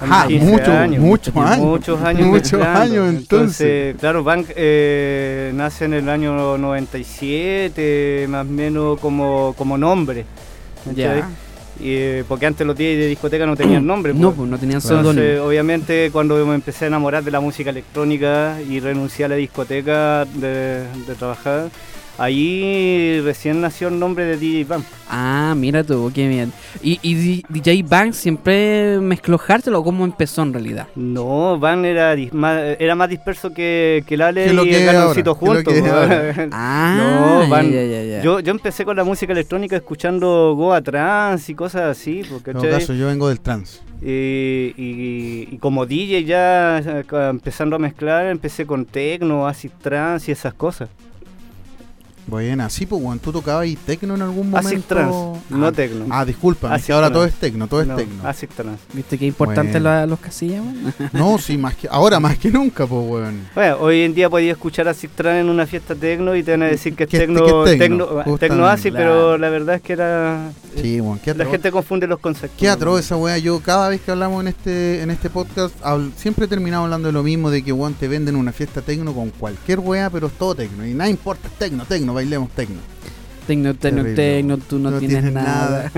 [0.02, 1.02] Ah, 15 mucho, años.
[1.02, 1.66] muchos años.
[1.66, 2.28] Muchos años.
[2.28, 3.96] Muchos años, entonces.
[4.00, 10.26] Claro, Bank eh, nace en el año 97, más o menos como, como nombre.
[10.94, 11.30] Ya.
[11.80, 14.14] Y, eh, porque antes los DJs de discoteca no tenían nombre.
[14.14, 14.38] No, pues.
[14.38, 14.82] pues no tenían.
[14.82, 19.36] Entonces, obviamente, cuando me empecé a enamorar de la música electrónica y renuncié a la
[19.36, 21.70] discoteca de, de trabajar,
[22.18, 24.84] ahí recién nació el nombre de DJ Bam.
[25.10, 26.52] Ah, mira tú, qué bien.
[26.82, 30.88] ¿Y, DJ Banks siempre mezcló hardstyle o cómo empezó en realidad?
[30.96, 34.80] No, Van era, más, era más disperso que, que el Ale Que lo y que
[34.80, 36.38] el Galoncito ahora, que lo juntos.
[36.38, 36.50] ¿no?
[36.52, 38.22] Ah, No, Van- ya, ya, ya.
[38.24, 42.58] Yo, yo empecé con la música electrónica escuchando Goa Trans y cosas así, porque En
[42.58, 43.80] todo caso, yo vengo del trance.
[44.02, 46.82] Y, y- y como DJ ya
[47.30, 50.90] empezando a mezclar, empecé con techno, acid trance y esas cosas.
[52.26, 54.68] Buena, sí, pues, weón, tú tocabas ahí tecno en algún momento.
[54.70, 56.06] Acid trance, no ah, techno.
[56.10, 58.28] Ah, disculpa, es que ahora todo es tecno, todo es No, tecno.
[58.28, 58.82] acid trance.
[58.94, 59.90] ¿Viste qué importante Bueno.
[59.90, 60.94] la- los casillas, weón?
[61.14, 63.48] No, sí, más que ahora más que nunca, pues, weón.
[63.54, 66.64] Bueno, hoy en día podías escuchar acid trance en una fiesta techno y te van
[66.64, 67.80] a decir que es techno, que
[68.64, 68.96] acid, Claro.
[68.96, 70.52] pero la verdad es que era...
[70.76, 71.52] Sí, weón, qué La atroz.
[71.52, 72.58] gente confunde los conceptos.
[72.60, 73.38] Qué atroz esa weá.
[73.38, 75.76] Yo cada vez que hablamos en este en este podcast
[76.16, 79.30] siempre terminamos hablando de lo mismo, de que weón te venden una fiesta tecno con
[79.32, 80.86] cualquier weá, pero es todo tecno.
[80.86, 82.78] Y nada importa, es tecno, tecno, bailemos tecno.
[83.48, 85.92] Tecno, tecno, tecno, tú no, tienes, nada.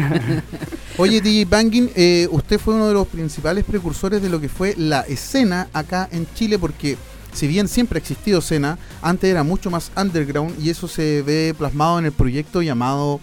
[0.98, 4.74] Oye, DJ Bangin, eh, usted fue uno de los principales precursores de lo que fue
[4.78, 6.98] la escena acá en Chile, porque
[7.34, 11.54] si bien siempre ha existido escena, antes era mucho más underground y eso se ve
[11.56, 13.20] plasmado en el proyecto llamado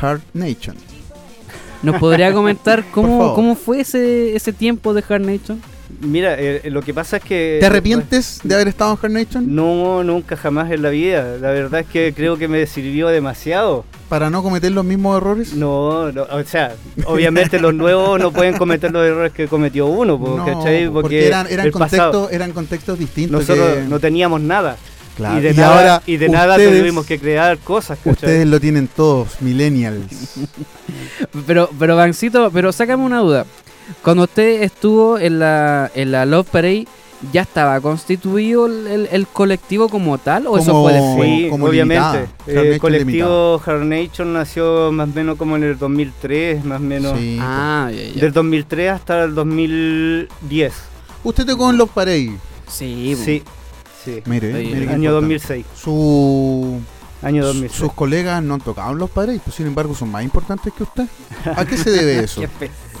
[0.00, 0.76] Hard Nation.
[1.82, 5.60] ¿Nos podría comentar cómo, cómo fue ese, ese tiempo de Hard Nation?
[6.00, 7.58] Mira, eh, lo que pasa es que...
[7.60, 9.54] ¿Te arrepientes de haber estado en Hard Nation?
[9.54, 11.36] No, nunca jamás en la vida.
[11.40, 13.84] La verdad es que creo que me sirvió demasiado.
[14.08, 15.52] ¿Para no cometer los mismos errores?
[15.54, 20.18] No, no, o sea, obviamente los nuevos no pueden cometer los errores que cometió uno,
[20.18, 20.88] po, No, ¿cachai?
[20.88, 23.40] porque, eran, eran, el pasado, contextos, eran contextos distintos.
[23.40, 24.76] nosotros que- no teníamos nada.
[25.16, 25.38] Claro.
[25.38, 28.12] Y de Y nada, ahora y de nada tuvimos que crear cosas, ¿cachai?
[28.12, 30.06] Ustedes lo tienen todos, millennials.
[31.46, 33.46] Pero, pero Bancito, pero sácame una duda.
[34.02, 36.86] Cuando usted estuvo en la, en la Love Parade,
[37.32, 40.88] ¿ya estaba constituido el, el- el colectivo como tal o eso?
[41.22, 42.18] Sí, como obviamente.
[42.20, 46.80] Eh, el Nation colectivo Hard Nation nació más o menos como en el 2003, más
[46.80, 47.18] o menos.
[47.18, 48.20] Sí, Ah, ya, ya.
[48.22, 50.72] Del 2003 hasta el 2010.
[51.22, 52.36] Usted tocó en los Parey.
[52.68, 53.24] Sí, po.
[53.24, 53.42] Sí,
[54.04, 54.22] sí.
[54.26, 55.10] Mire, Ahí, mire Año importante.
[55.10, 55.66] 2006.
[55.76, 56.80] Su,
[57.22, 57.78] Año su- 2006.
[57.78, 60.82] sus colegas no han tocado en los Parey, pues sin embargo son más importantes que
[60.84, 61.04] usted.
[61.54, 62.40] ¿A qué se debe eso?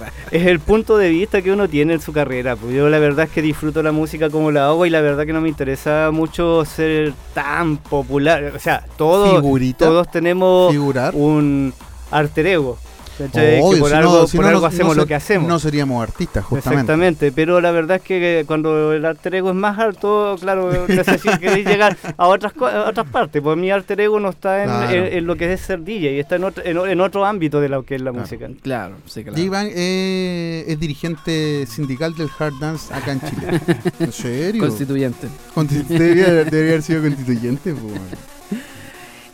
[0.30, 2.56] Es el punto de vista que uno tiene en su carrera.
[2.56, 5.26] Pues yo la verdad es que disfruto la música como la hago y la verdad
[5.26, 8.52] que no me interesa mucho ser tan popular.
[8.54, 11.14] O sea, todos, Figurita, todos tenemos figurar.
[11.14, 11.74] un
[12.10, 12.78] alter ego.
[13.26, 13.56] ¿Cachai?
[13.56, 15.14] que Obvio, por si no- algo, si por no, algo no- hacemos no lo que
[15.14, 15.48] hacemos.
[15.48, 16.80] No seríamos artistas, justamente.
[16.80, 21.38] Exactamente, pero la verdad es que cuando el alter ego es más alto, claro, necesito
[21.40, 24.90] queréis llegar a otras a otras partes, pues mi alter ego no está en, Claro.
[24.92, 27.82] en- en lo que es ser DJ, está en otro, en, otro ámbito de lo
[27.84, 28.22] que es la Claro.
[28.22, 28.48] música.
[28.62, 29.38] Claro, sí, claro.
[29.38, 33.60] J-Bang eh, es dirigente sindical del hard dance acá en Chile.
[34.00, 34.62] ¿En serio?
[34.62, 35.28] Constituyente.
[35.54, 37.74] Consti- debería, debería haber sido constituyente.
[37.74, 38.00] pues.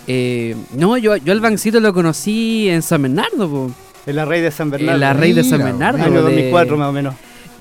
[0.07, 3.71] Eh, no, yo, yo al Bancito lo conocí en San Bernardo, po.
[4.07, 4.99] En la Rey de San En Bernardo.
[5.01, 5.99] la Rey de San Mira, Bernardo.
[6.05, 7.15] año de- 2004 más o menos.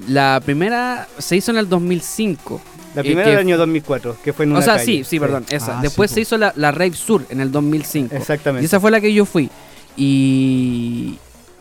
[0.07, 2.61] La primera se hizo en el 2005.
[2.93, 4.85] La Eh, primera que- del año 2004, que fue en una O sea, calle.
[4.85, 5.79] sí, sí, perdón, esa.
[5.79, 8.15] Ah, Después sí, se hizo la, la Rave Sur en el 2005.
[8.15, 8.63] Exactamente.
[8.63, 9.49] Y esa fue la que yo fui.
[9.97, 11.17] Y.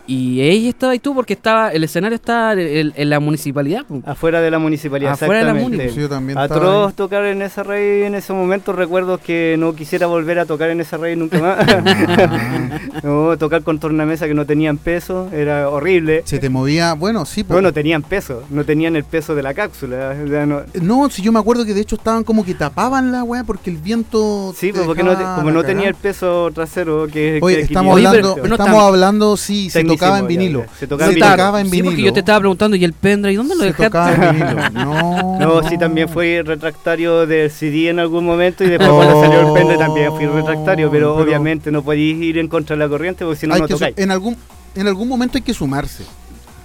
[0.06, 1.70] Y ella estaba ahí tú porque estaba.
[1.72, 3.86] El escenario estaba en, en la municipalidad.
[4.04, 5.76] Afuera de la municipalidad, Afuera de la exactamente.
[5.78, 6.92] muni, Pues yo también Atroz ahí.
[6.94, 8.72] tocar en esa rey en ese momento.
[8.72, 11.58] Recuerdo que no quisiera volver a tocar en esa rey nunca más.
[13.02, 16.22] No, tocar con tornamesa que no tenían peso, era horrible.
[16.24, 17.44] se te movía, bueno, sí.
[17.44, 17.54] pues.
[17.56, 20.14] No, no tenían peso, no tenían el peso de la cápsula.
[20.24, 23.12] o sea, no- No, si yo me acuerdo que de hecho estaban como que tapaban
[23.12, 24.54] la weá porque el viento.
[24.56, 27.62] sí, pues porque no te- como la no tenía el peso trasero que Oye, que
[27.62, 30.60] estamos Oye, hablando, pero- pero no estamos hablando, sí, Tecnicismo, tocaba en vinilo.
[30.66, 31.30] ya, se tocaba en Se vinilo.
[31.36, 32.06] tocaba en Sí, porque vinilo.
[32.06, 33.36] yo te estaba preguntando, ¿y el pendrive?
[33.36, 33.84] ¿Dónde lo Se dejaste?
[33.86, 34.70] tocaba en vinilo.
[34.72, 39.48] No, No, sí, también fui retractario del CD en algún momento y después cuando salió
[39.48, 42.88] el pendre también fui retractario, pero, Pero- obviamente no podéis ir en contra de la
[42.88, 43.96] corriente porque si no, no tocáis.
[43.98, 44.36] en algún
[44.74, 46.04] en algún momento hay que sumarse.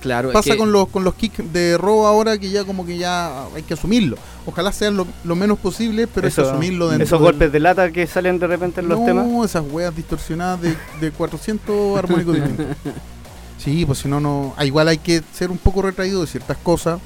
[0.02, 2.86] Claro, es Pasa que- con los con los kicks de robo ahora que ya como
[2.86, 4.16] que ya hay que asumirlo.
[4.46, 7.52] Ojalá sean lo, lo menos posible, pero hay que Eso- asumirlo dentro Esos del- golpes
[7.52, 9.26] de lata que salen de repente en los no, temas.
[9.46, 12.66] esas weas distorsionadas de, de 400 armónicos distintos.
[13.60, 14.54] Sí, pues si no, no.
[14.58, 17.00] ah, igual hay que ser un poco retraído de ciertas cosas,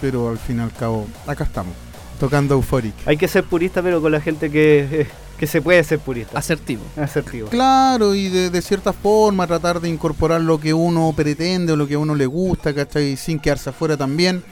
[0.00, 1.74] pero al fin y al cabo, acá estamos,
[2.20, 2.94] tocando Euphoric.
[3.06, 5.06] Hay que ser purista, pero con la gente que,
[5.38, 6.38] que se puede ser purista.
[6.38, 6.82] Asertivo.
[6.96, 7.48] Asertivo.
[7.48, 11.86] Claro, y de, de cierta forma tratar de incorporar lo que uno pretende o lo
[11.88, 13.16] que a uno le gusta, ¿cachai?
[13.16, 14.44] Sin quedarse afuera también.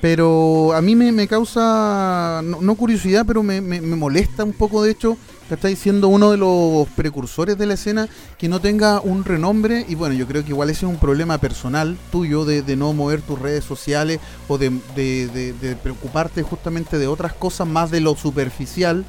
[0.00, 4.52] Pero a mí me, me causa, no, no curiosidad, pero me, me- me molesta un
[4.52, 5.76] poco, de hecho, ¿cachai?
[5.76, 8.08] Siendo uno de los precursores de la escena,
[8.38, 9.84] que no tenga un renombre.
[9.88, 12.92] Y bueno, yo creo que igual ese es un problema personal tuyo de, de no
[12.92, 17.90] mover tus redes sociales o de, de- de- de preocuparte justamente de otras cosas más
[17.90, 19.04] de lo superficial,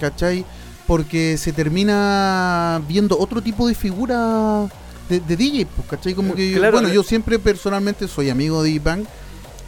[0.00, 0.44] ¿cachai?
[0.86, 4.66] Porque se termina viendo otro tipo de figura
[5.08, 6.14] de, DJ, pues, ¿cachai?
[6.14, 6.94] Como que, Claro, bueno, eh.
[6.94, 9.06] yo siempre personalmente soy amigo de Iván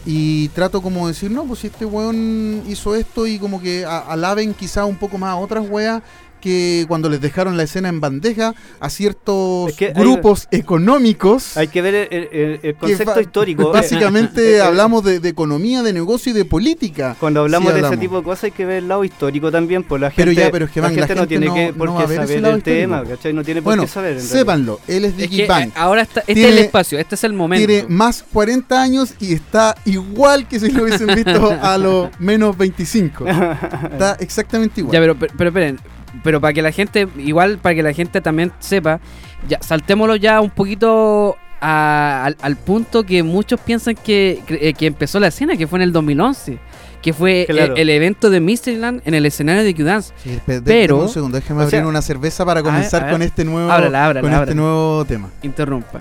[0.06, 3.84] y trato como de decir, no, pues si este weón hizo esto y como que
[3.86, 6.02] alaben quizá un poco más a otras weas
[6.44, 11.56] que cuando les dejaron la escena en bandeja a ciertos Es que hay- grupos económicos.
[11.56, 13.70] Hay que ver el, el- el concepto histórico.
[13.72, 17.16] Básicamente hablamos de, de economía, de negocio y de política.
[17.18, 19.82] Cuando hablamos Sí, de ese tipo de cosas hay que ver el lado histórico también,
[19.84, 21.46] pues la Pero gente, ya, pero es que, la man, la gente no gente tiene
[21.46, 23.16] no- que por no a qué saber el tema, histórico.
[23.16, 23.32] ¿cachai?
[23.32, 24.10] No tiene por Bueno, qué saber.
[24.12, 24.38] en realidad.
[24.38, 27.24] sépanlo, él es Es Dicky que ahora está, este Tiene- es el espacio, este es
[27.24, 27.66] el momento.
[27.66, 32.56] Tiene más 40 años y está igual que si lo hubiesen visto a los menos
[32.58, 33.24] 25.
[33.26, 34.92] Está exactamente igual.
[34.92, 35.78] Ya, pero, pero, pero esperen,
[36.22, 39.00] pero para que la gente, igual para que la gente también sepa,
[39.48, 44.86] ya saltémoslo ya un poquito a- al, al punto que muchos piensan que, que, que
[44.86, 46.58] empezó la escena, que fue en el 2011,
[47.02, 47.74] que fue Claro.
[47.74, 50.12] el, el evento de Mysteryland en el escenario de Q-Dance.
[50.22, 53.12] Sí, Pero- un segundo, déjame abrir sea, una cerveza para ver, comenzar a ver.
[53.14, 54.60] con este nuevo Ábrala, ábrala, con este ábrala.
[54.60, 55.30] nuevo tema.
[55.42, 56.00] Interrumpa.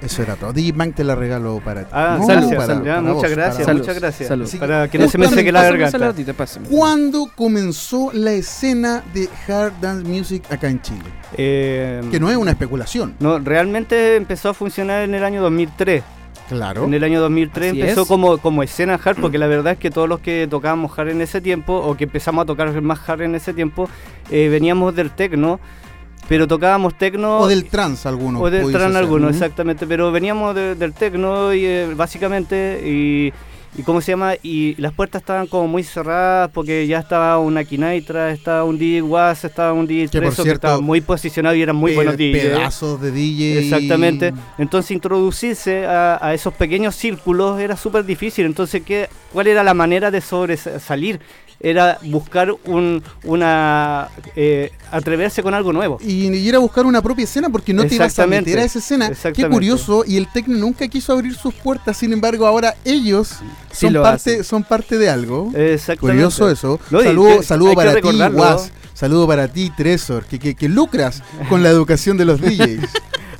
[0.00, 0.52] Eso era todo.
[0.52, 1.88] Digibank te la regalo para ti.
[1.92, 4.30] Ah, No, salud, para- salud, ya, para muchas vos, gracias, para muchas gracias.
[4.30, 6.12] Así Para que no se me seque la garganta.
[6.70, 11.04] ¿Cuándo comenzó la escena de Hard Dance Music acá en Chile?
[11.36, 13.14] Eh, Que no es una especulación.
[13.20, 16.02] no, realmente empezó a funcionar en el año 2003.
[16.48, 16.84] Claro.
[16.84, 18.08] En el año 2003 Así empezó es.
[18.08, 21.20] como, como escena hard, porque la verdad es que todos los que tocábamos hard en
[21.20, 23.88] ese tiempo, o que empezamos a tocar más hard en ese tiempo,
[24.30, 25.58] eh, veníamos del techno,
[26.28, 27.38] pero tocábamos techno...
[27.40, 28.42] O del trans algunos.
[28.42, 29.02] O del pudiese tran ser.
[29.02, 29.86] algunos, exactamente.
[29.86, 33.32] Pero veníamos de- del techno y, eh, básicamente y,
[33.78, 37.62] y cómo se llama y las puertas estaban como muy cerradas porque ya estaba una
[37.62, 41.62] Kinaitra, estaba un DJ Was, estaba un DJ Que, Treso que estaba muy posicionado y
[41.62, 42.32] eran muy buenos DJs.
[42.42, 43.58] Pedazos de DJ.
[43.60, 44.32] Exactamente.
[44.58, 48.46] Entonces introducirse a, a esos pequeños círculos era súper difícil.
[48.46, 51.20] Entonces, ¿qué, ¿cuál era la manera de sobresalir?
[51.58, 54.08] Era buscar un, una...
[54.34, 55.98] eh, atreverse con algo nuevo.
[56.02, 58.64] Y, y ir a buscar una propia escena porque no te ibas a meter a
[58.64, 59.10] esa escena.
[59.34, 60.04] Qué curioso.
[60.06, 61.96] Y el Tecno nunca quiso abrir sus puertas.
[61.96, 63.36] Sin embargo, ahora ellos
[63.72, 64.44] Sí son, parte, hacen.
[64.44, 65.50] son parte de algo.
[65.54, 66.00] Exactamente.
[66.00, 66.80] Curioso eso.
[66.90, 68.08] Saludo saludo para ti.
[68.32, 68.72] Was.
[68.94, 72.88] Saludo para ti, Tresor, que, que, que lucras con la educación de los DJs.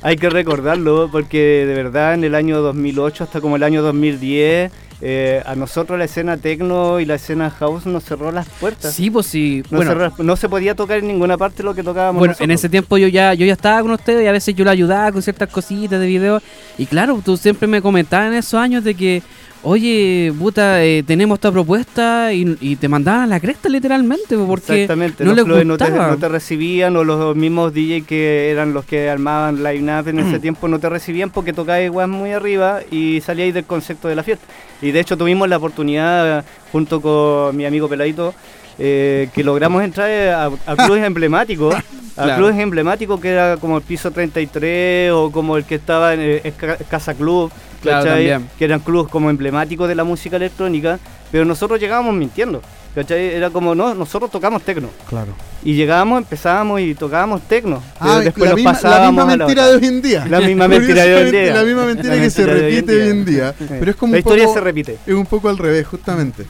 [0.03, 4.71] Hay que recordarlo porque de verdad en el año 2008 hasta como el año 2010
[5.01, 8.93] eh, a nosotros la escena techno y la escena house nos cerró las puertas.
[8.93, 9.61] Sí, pues sí.
[9.69, 12.45] No, bueno, cerró- no se podía tocar en ninguna parte lo que tocábamos Bueno, nosotros.
[12.45, 14.71] en ese tiempo yo ya, yo ya estaba con ustedes y a veces yo le
[14.71, 16.41] ayudaba con ciertas cositas de video.
[16.77, 19.21] Y claro, tú siempre me comentabas en esos años de que,
[19.63, 24.83] oye, puta, eh, tenemos esta propuesta y, y te mandaban a la cresta literalmente, porque
[24.83, 28.49] Exactamente, no los les clubes no te, no te recibían o los mismos DJ que
[28.51, 32.31] eran los que armaban line-up en ese tiempo no te recibían porque tocabas igual muy
[32.31, 34.45] arriba y salíais del concepto de la fiesta.
[34.81, 38.33] Y de hecho tuvimos la oportunidad junto con mi amigo Peladito
[38.79, 41.83] eh, que logramos entrar a, a clubes emblemáticos, a
[42.23, 42.35] Claro.
[42.37, 46.41] clubes emblemáticos que era como el piso 33 o como el que estaba en eh,
[46.43, 48.11] Esca- Casa Club, Claro,
[48.57, 50.99] que eran clubes como emblemáticos de la música electrónica,
[51.31, 52.61] pero nosotros llegábamos mintiendo.
[52.97, 53.25] ¿cachai?
[53.35, 54.89] Era como, no, nosotros tocamos tecno.
[55.07, 55.33] Claro.
[55.63, 57.83] Y llegábamos, empezábamos y tocábamos tecno.
[57.99, 60.25] Ah, después la, nos misma, la pasábamos misma a la mentira de hoy en día.
[60.27, 61.53] La misma mentira de hoy en día.
[61.53, 63.55] La misma mentira La que se hoy en repite hoy en día.
[63.57, 63.65] Sí.
[63.69, 64.97] Pero es como la un historia poco- se repite.
[65.05, 66.45] Es un poco al revés, justamente.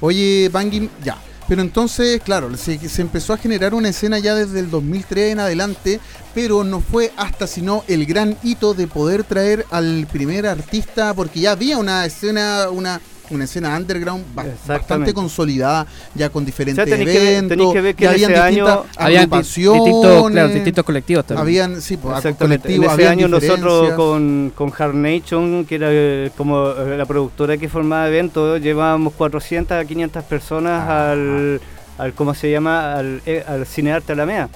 [0.00, 1.16] Oye, Bangin, ya.
[1.48, 5.98] Pero entonces, claro, se, empezó a generar una escena ya desde el 2003 en adelante,
[6.34, 11.40] pero no fue hasta sino el gran hito de poder traer al primer artista, porque
[11.40, 17.10] ya había una escena, una, una escena underground ba- bastante consolidada, ya con diferentes tenéis
[17.10, 18.84] que ver- eventos, tenéis que ver que ya en habían ese distintas año
[19.18, 21.42] agrupaciones, distintos, claro, distintos colectivos también.
[21.64, 22.24] habían, sí, pues.
[22.24, 27.56] En ese año nosotros con, con Hard Nation, que era eh, como eh, la productora
[27.56, 31.12] que formaba eventos, llevábamos 400 a 500 personas Ah.
[31.12, 31.60] al,
[31.98, 32.94] al, ¿cómo se llama?
[32.94, 34.48] Al, eh, al Cinearte Alameda.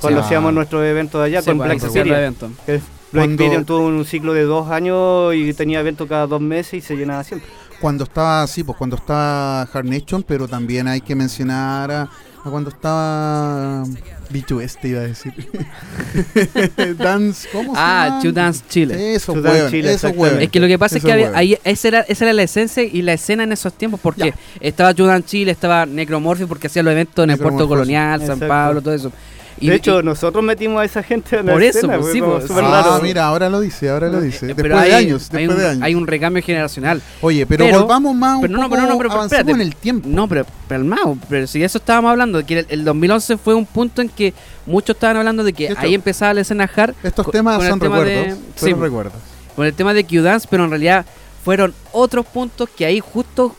[0.00, 0.26] Cuando Sí.
[0.26, 2.44] hacíamos nuestros eventos allá Sí, con pues, Black ahí se cierra el Experience.
[2.44, 2.62] evento.
[2.66, 6.74] que Black Cuando- tuvo un ciclo de dos años y tenía eventos cada dos meses
[6.74, 7.48] y se llenaba siempre.
[7.80, 12.50] Cuando estaba sí pues cuando estaba Hard Nation pero también hay que mencionar a, a
[12.50, 13.84] cuando estaba
[14.30, 15.32] bicho este iba a decir
[16.98, 18.18] Dance ¿cómo se Ah?
[18.22, 19.14] To Dance Chile.
[19.14, 20.08] eso To Dance Chile, eso.
[20.08, 22.82] Es que lo que pasa es que había- ahí, esa, era, esa era la esencia
[22.82, 24.34] y la escena en esos tiempos, porque Ya.
[24.60, 27.68] estaba Judan Chile, estaba Necromorphy, porque hacía los eventos en el Puerto.
[27.68, 28.48] Colonial, San Exacto.
[28.48, 29.12] Pablo, todo eso.
[29.60, 32.12] Y- de hecho, y- nosotros metimos a esa gente a la Por eso, escena, pues,
[32.12, 34.46] sí, pues, ah, mira, ahora lo dice, ahora lo dice.
[34.46, 35.82] Después pero de años, hay después un, de años.
[35.82, 37.02] Hay un recambio generacional.
[37.20, 39.50] Oye, pero, pero- volvamos más un pero no, no, poco, pero no, pero espérate.
[39.50, 40.08] en el tiempo.
[40.10, 43.54] No, pero, pero Almao, pero si de eso estábamos hablando, que el, el 2011 fue
[43.54, 44.32] un punto en que
[44.66, 47.58] muchos estaban hablando de que De hecho, ahí empezaba la escena hard Estos con- temas
[47.58, 49.14] con son tema de- recuerdos, sí, son recuerdos.
[49.56, 51.04] con el tema de Q-Dance, pero en realidad
[51.44, 53.56] fueron otros puntos que ahí justo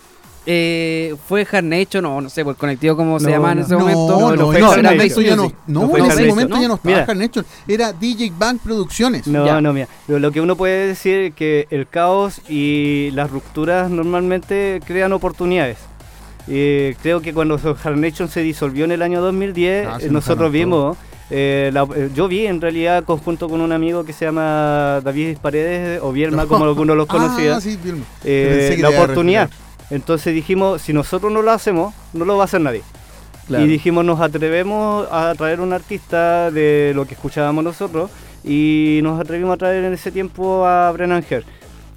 [0.52, 3.60] eh, fue Hard Nation, o no sé, por el colectivo como se No, llamaba en
[3.60, 3.66] no.
[3.66, 4.08] ese No, momento.
[4.08, 6.56] no, no en ese momento ya no, no, No fue en Hard ese Nation, momento
[6.56, 6.62] ¿no?
[6.64, 7.06] ya no estaba Mira.
[7.08, 9.28] Hard Nation, era DJ Bank Producciones.
[9.28, 9.62] No, Ya.
[9.62, 9.88] no, mira.
[10.08, 15.14] Lo, lo que uno puede decir es que el caos y las rupturas normalmente crean
[15.14, 15.78] oportunidades.
[16.48, 20.10] Eh, creo que cuando Hard Nation se disolvió en el año 2010, Ah, se eh,
[20.10, 20.98] nosotros vimos,
[21.30, 26.00] eh, la- yo vi en realidad conjunto con un amigo que se llama David Paredes,
[26.02, 27.78] o Vierma, como algunos los conocía, Ah, sí,
[28.24, 29.48] eh, que la oportunidad.
[29.90, 32.84] Entonces dijimos, si nosotros no lo hacemos, no lo va a hacer nadie.
[33.48, 33.66] Claro.
[33.66, 38.12] Y dijimos, nos atrevemos a traer un artista de lo que escuchábamos nosotros
[38.44, 41.44] y nos atrevimos a traer en ese tiempo a Brennan Herr.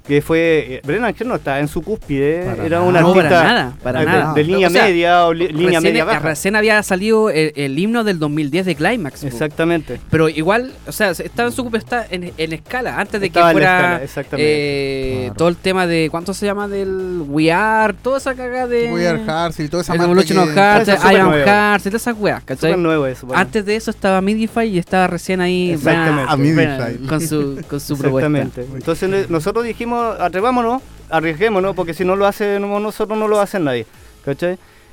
[0.07, 0.65] Que fue.
[0.75, 2.81] eh, Brennan no estaba en su cúspide, Para era nada.
[2.89, 4.33] un No, artista para nada, para de, nada.
[4.33, 6.19] de línea O sea, media o li- línea recién, media baja.
[6.19, 9.21] recién había salido el, el himno del 2010 de Climax.
[9.21, 9.27] po.
[9.27, 9.99] Exactamente.
[10.09, 13.53] Pero igual, o sea, estaba en su está en, en escala, antes de Estaba que
[13.53, 14.51] fuera escala, exactamente.
[14.51, 15.35] eh, Claro.
[15.37, 16.67] todo el tema de, ¿cuánto se llama?
[16.67, 18.91] Del We Are, toda esa cagada de...
[18.91, 21.33] We Are Hearts y toda esa Evolution of Hearts, Iron.
[21.33, 22.75] Hearts, y todas esas weas, ¿cachai?
[22.77, 23.25] Nuevo eso.
[23.27, 23.41] bueno.
[23.41, 26.31] Antes de eso estaba Midify y estaba recién ahí Exactamente.
[26.31, 26.55] A Midify.
[26.65, 28.27] Brennan con su, con su propuesta.
[28.27, 28.75] Exactamente.
[28.75, 33.85] Entonces nosotros dijimos, atrevámonos, arriesguémonos, porque si no lo hacemos nosotros, no lo hace nadie.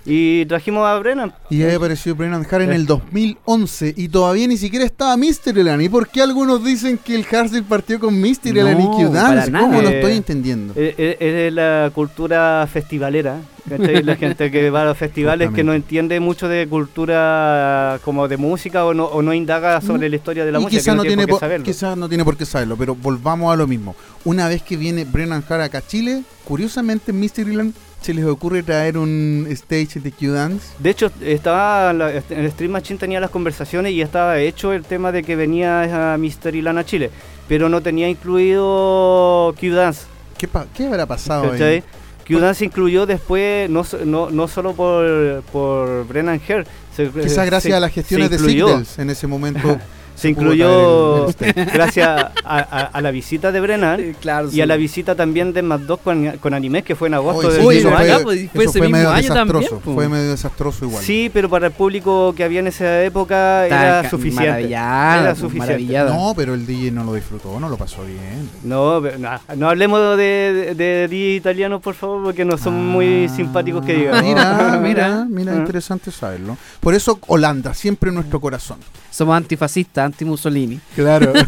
[0.06, 1.32] Y trajimos a Brennan.
[1.50, 5.82] Y ahí apareció Brennan Hart en el 2011 y todavía ni siquiera estaba Mysteryland.
[5.82, 9.52] ¿Y por qué algunos dicen que el Hardstyle partió con Mysteryland No, y Q-Dance?
[9.52, 10.72] ¿Cómo lo Eh, estoy entendiendo?
[10.74, 13.40] Es, es- es de la cultura festivalera.
[14.02, 18.36] La gente que va a los festivales que no entiende mucho de cultura como de
[18.36, 20.80] música o no, o no indaga sobre la historia de la y música.
[20.80, 23.94] quizás no, tiene por quizás no tiene por qué saberlo, pero volvamos a lo mismo.
[24.24, 28.62] Una vez que viene Brennan Hart acá a Chile, curiosamente en Mysteryland se les ocurre
[28.62, 30.68] traer un stage de Q-Dance.
[30.78, 35.12] De hecho, estaba la- el Stream Machine tenía las conversaciones y estaba hecho el tema
[35.12, 37.10] de que venía a Mysteryland a Chile,
[37.48, 40.02] pero no tenía incluido Q-Dance.
[40.38, 41.52] ¿Qué, qué habrá pasado.
[42.26, 47.76] Q-Dance incluyó después, no, no, no solo por, por Brennan Hare, se- Quizás se- gracias
[47.76, 49.78] a las gestiones de Sigdels en ese momento.
[50.14, 51.26] se incluyó
[51.72, 55.62] gracias a, a- a la visita de Brennan claro, y a la visita también de
[55.62, 58.18] Mad Dog con, con anime que fue en agosto del sí, mismo año.
[58.20, 59.68] Fue ese fue mismo medio año desastroso.
[59.76, 61.04] también, fue medio desastroso igual.
[61.04, 64.70] Sí, pero para el público que había en esa época era suficiente.
[64.72, 65.94] Era suficiente.
[66.04, 68.48] No, pero el DJ no lo disfrutó, no lo pasó bien.
[68.62, 72.86] No, pero no, no hablemos de, de, de DJ italianos, por favor, porque no son
[72.86, 74.22] muy Ah, simpáticos que digamos.
[74.30, 75.52] Mira, mira, Mira.
[75.52, 75.56] Ah.
[75.56, 76.56] interesante saberlo.
[76.80, 78.78] Por eso Holanda, siempre en nuestro corazón.
[79.10, 80.80] Somos antifascistas, anti-Mussolini.
[80.94, 81.32] Claro.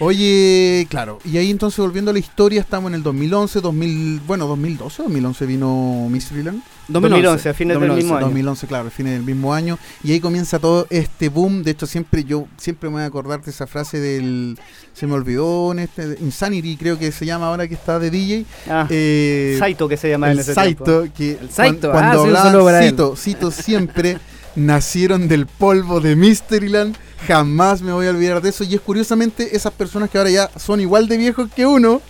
[0.00, 4.48] Oye, claro, y ahí entonces volviendo a la historia, estamos en el 2011, 2000, bueno,
[4.48, 6.60] 2012, 2011 vino Mysteryland.
[6.88, 8.26] 2011, a fines del mismo año.
[8.26, 9.78] 2011, claro, al fin del mismo año.
[10.02, 11.62] Y ahí comienza todo este boom.
[11.62, 14.58] De hecho, siempre yo siempre me voy a acordar de esa frase del.
[14.94, 16.18] Se me olvidó en este.
[16.20, 18.46] Insanity, creo que se llama ahora que está de DJ.
[18.68, 21.14] Ah, Eh, Saito que se llama en el ese Saito, tiempo.
[21.16, 22.90] que El Saito, cuan- ah, cuando sí, un hablaban, saludo para él.
[22.90, 24.18] cito, cito siempre,
[24.56, 26.96] nacieron del polvo de Mysteryland.
[27.26, 28.64] Jamás me voy a olvidar de eso.
[28.64, 32.02] Y es curiosamente esas personas que ahora ya son igual de viejos que uno,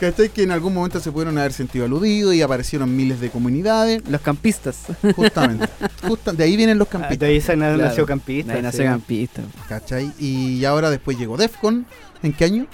[0.00, 0.28] ¿cachai?
[0.28, 4.02] Que en algún momento se pudieron haber sentido aludidos y aparecieron miles de comunidades.
[4.08, 4.78] Los campistas.
[5.14, 5.68] Justamente.
[6.06, 7.76] Justa- de ahí vienen los Ah, campistas, de ahí Claro.
[7.78, 8.52] nació campista.
[8.52, 8.62] Ahí sí.
[8.64, 9.42] nació campista.
[9.68, 10.12] ¿cachai?
[10.18, 11.86] Y ahora después llegó Defcon.
[12.22, 12.66] ¿En qué año?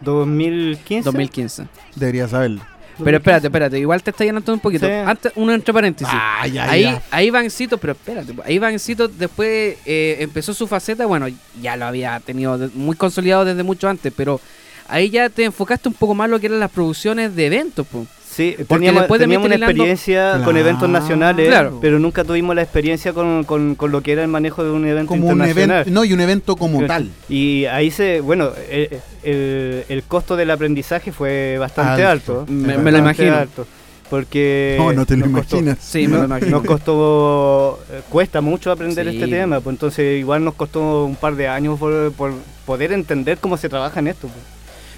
[0.00, 1.04] 2015.
[1.04, 1.68] 2015.
[1.96, 2.62] Debería saberlo.
[3.02, 4.86] Pero espérate, espérate, igual te está llenando un poquito.
[4.86, 4.92] Sí.
[4.92, 6.14] Antes, uno entre paréntesis.
[6.16, 7.02] Ah, ya, ahí, ya.
[7.10, 11.26] ahí Vancito, pero espérate, ahí Vancito después eh, empezó su faceta, bueno,
[11.60, 14.40] ya lo había tenido muy consolidado desde mucho antes, pero
[14.88, 18.06] ahí ya te enfocaste un poco más lo que eran las producciones de eventos, pues.
[18.36, 21.78] Sí, Porque teníamos, después de teníamos una experiencia con eventos nacionales, Claro.
[21.80, 24.84] pero nunca tuvimos la experiencia con, con- con lo que era el manejo de un
[24.86, 25.84] evento Como un internacional.
[25.88, 27.10] no, y un evento como tal.
[27.30, 28.90] Y ahí se, bueno, el,
[29.22, 32.40] el- el costo del aprendizaje fue bastante Alto.
[32.42, 32.52] alto.
[32.52, 33.34] Me- me lo imagino.
[33.36, 33.66] alto,
[34.10, 35.78] porque No, no te lo nos costó- imaginas.
[35.80, 36.50] Sí, me lo imagino.
[36.58, 39.16] Nos costó, eh, cuesta mucho aprender Sí.
[39.16, 42.32] este tema, pues entonces igual nos costó un par de años por, por
[42.66, 44.28] poder entender cómo se trabaja en esto.
[44.28, 44.44] pues.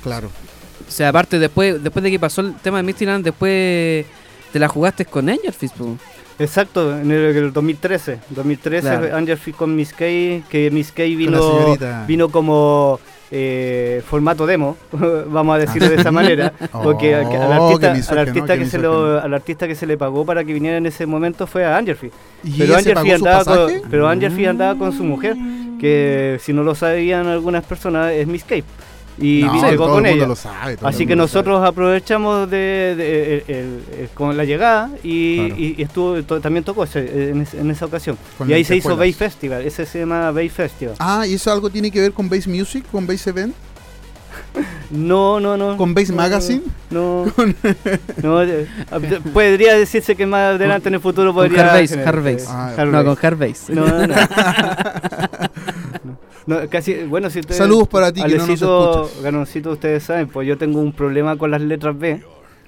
[0.02, 0.28] Claro.
[0.88, 4.06] O sea, aparte, después después de que pasó el tema de Mysteryland, después
[4.52, 5.90] te la jugaste con Angel Fist, pues.
[6.38, 8.20] Exacto, en el, el 2013.
[8.30, 9.16] 2013 Claro.
[9.16, 11.76] Angel Fist con Miss Kay, que Miss Kay la vino,
[12.06, 17.90] vino como eh, formato demo, vamos a decirlo de esa manera, porque al, al artista,
[17.90, 18.82] al, que se misógino.
[18.82, 21.76] lo, al artista que se le pagó para que viniera en ese momento fue a
[21.76, 22.14] Angel Fist.
[22.44, 24.08] ¿Y Pero ella se Angel pagó Fist su andaba con, pero
[24.48, 25.36] andaba con su mujer,
[25.80, 28.62] que si no lo sabían algunas personas es Miss Kay.
[29.20, 30.26] Y No, todo el con mundo ella.
[30.28, 35.54] lo sabe, todo Así el que mundo nosotros aprovechamos de, con la llegada y, Claro.
[35.60, 38.16] y- y estuvo to- también tocó ese- en, esa ocasión.
[38.36, 38.96] Con y ahí se hizo.
[38.96, 40.94] Bay Festival, ese se llama Bay Festival.
[41.00, 43.54] Ah, ¿y eso algo tiene que ver con Base Music, con Base Event,
[44.90, 45.76] No, no, no.
[45.76, 46.62] con Base no, Magazine?
[46.90, 47.26] No,
[48.22, 48.66] no, eh,
[49.34, 51.66] podría decirse que más adelante en el futuro Con podría...
[51.66, 52.44] Hardbase, generar, Hardbase.
[52.44, 53.04] eh, Ah, No, Hardbase.
[53.04, 53.72] con Hardbase.
[53.74, 54.14] No, no, no.
[56.48, 59.22] No, casi, bueno, si ustedes, Saludos para ti que no nos Alecito, escuchas.
[59.22, 62.22] Ganoncito, ustedes saben, pues yo tengo un problema con las letras B.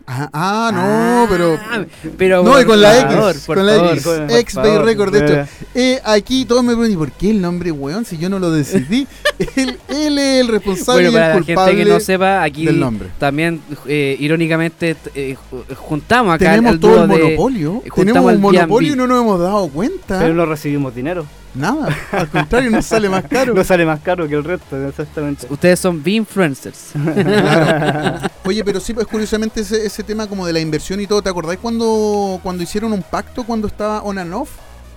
[0.06, 1.56] Ah, ah, no, pero...
[1.70, 1.84] Ah,
[2.18, 3.92] pero No, y con la favor, X, con la favor.
[3.92, 4.84] X, por ex Bay favor.
[4.84, 5.34] Record, de hecho.
[5.34, 5.46] Eh.
[5.74, 8.04] Eh, aquí todos me preguntan, ¿y por qué el nombre, weón?
[8.04, 9.06] Si yo no lo decidí.
[9.56, 12.66] él, él es el responsable Bueno, y para el la gente que no sepa, aquí
[12.66, 13.08] del nombre.
[13.18, 17.72] también eh, irónicamente eh, ju- juntamos acá Tenemos el todo dúo el monopolio.
[17.74, 20.18] juntamos Tenemos el un monopolio y no nos hemos dado cuenta.
[20.18, 21.24] Pero no recibimos dinero.
[21.54, 23.54] Nada, al contrario, nos sale más caro.
[23.60, 25.46] No sale más caro que el resto, exactamente.
[25.50, 26.92] Ustedes son B-influencers.
[27.14, 28.28] Claro.
[28.44, 31.28] Oye, pero sí, pues curiosamente ese, ese tema como de la inversión y todo, ¿te
[31.28, 34.50] acordáis cuando, cuando hicieron un pacto, cuando estaba on and off,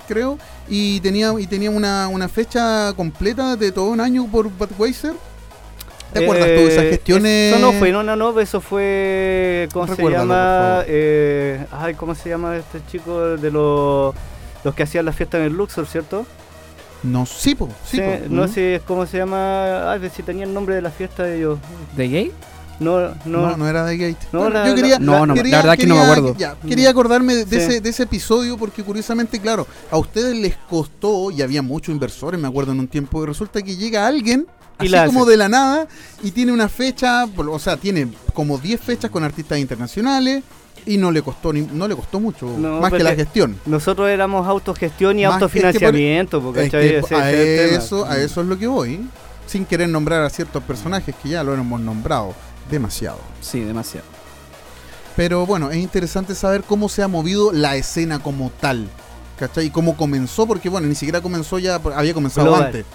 [0.08, 0.38] creo?
[0.68, 5.14] Y tenía, y tenía una, una fecha completa de todo un año por Budweiser.
[6.14, 7.56] ¿Te acuerdas tú de esas Eh, gestiones?
[7.56, 9.68] Eso no fue, no, no, no, eso fue.
[9.74, 10.84] ¿Cómo se Recuérdalo, llama?
[10.86, 14.14] Eh, ay, ¿cómo se llama este chico de los.
[14.64, 16.26] Los que hacían la fiesta en el Luxor, ¿cierto?
[17.04, 18.18] No, sí, po, sí, po.
[18.30, 18.48] no ¿Mm?
[18.54, 19.92] sé cómo se llama.
[19.92, 21.60] Ay, si tenía el nombre de la fiesta de ellos.
[21.96, 22.32] ¿De gay?
[22.80, 24.28] No, no, No, no era The Gate.
[24.32, 26.38] No, la- yo quería, No, no, la quería- verdad que no me quería- acuerdo.
[26.38, 27.56] ya, quería acordarme de, Sí.
[27.64, 32.42] ese, de ese episodio porque curiosamente, claro, a ustedes les costó y había muchos inversores,
[32.42, 34.48] me acuerdo en un tiempo, y resulta que llega alguien
[34.80, 35.88] Y así la como de la nada
[36.24, 40.44] y tiene una fecha, o sea, tiene como 10 fechas con artistas internacionales
[40.86, 43.60] y no le costó ni, no le costó mucho, No, más que la gestión.
[43.66, 48.06] Nosotros éramos autogestión y Más que- es que por- autofinanciamiento, porque Es que a, eso,
[48.06, 49.02] a eso es lo que voy,
[49.48, 52.34] sin querer nombrar a ciertos personajes que ya lo hemos nombrado
[52.70, 53.20] demasiado.
[53.42, 54.06] Sí, demasiado.
[55.16, 58.88] Pero bueno, es interesante saber cómo se ha movido la escena como tal.
[59.38, 59.66] ¿Cachai?
[59.66, 62.66] Y cómo comenzó, porque bueno, ni siquiera comenzó ya, había comenzado Global.
[62.68, 62.86] antes.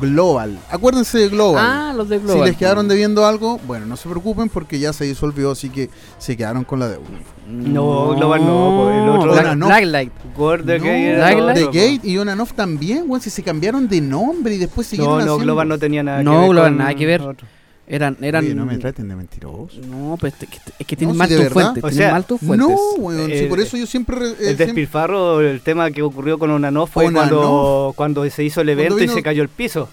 [0.00, 0.58] Global.
[0.70, 1.64] Acuérdense de Global.
[1.66, 2.48] Ah, los de si Global.
[2.48, 6.36] les quedaron debiendo algo, bueno, no se preocupen porque ya se disolvió, así que se
[6.36, 7.06] quedaron con la deuda.
[7.48, 9.66] No, Global no, el otro- Black- no.
[9.66, 10.12] Blacklight.
[10.36, 14.86] Gord the No, Gate y Onanoff también, weón, si se cambiaron de nombre y después
[14.86, 15.44] siguieron No, no, haciendo.
[15.44, 16.48] Global no tenía nada No, que ver.
[16.50, 17.20] Global con nada que ver.
[17.22, 17.46] otro.
[17.92, 18.44] Eran, eran.
[18.44, 19.80] Oye, no me traten de mentiroso.
[19.86, 21.82] No, pues es que, es que tienen No, mal de tus fuentes.
[21.82, 22.68] O tienen sea, mal tus fuentes.
[22.68, 24.16] No, weón, sí, Eh, por eso yo siempre...
[24.16, 28.44] re- eh, El siempre- despilfarro, el tema que ocurrió con Onanoff fue cuando, cuando se
[28.44, 29.88] hizo el evento vino- y se cayó el piso.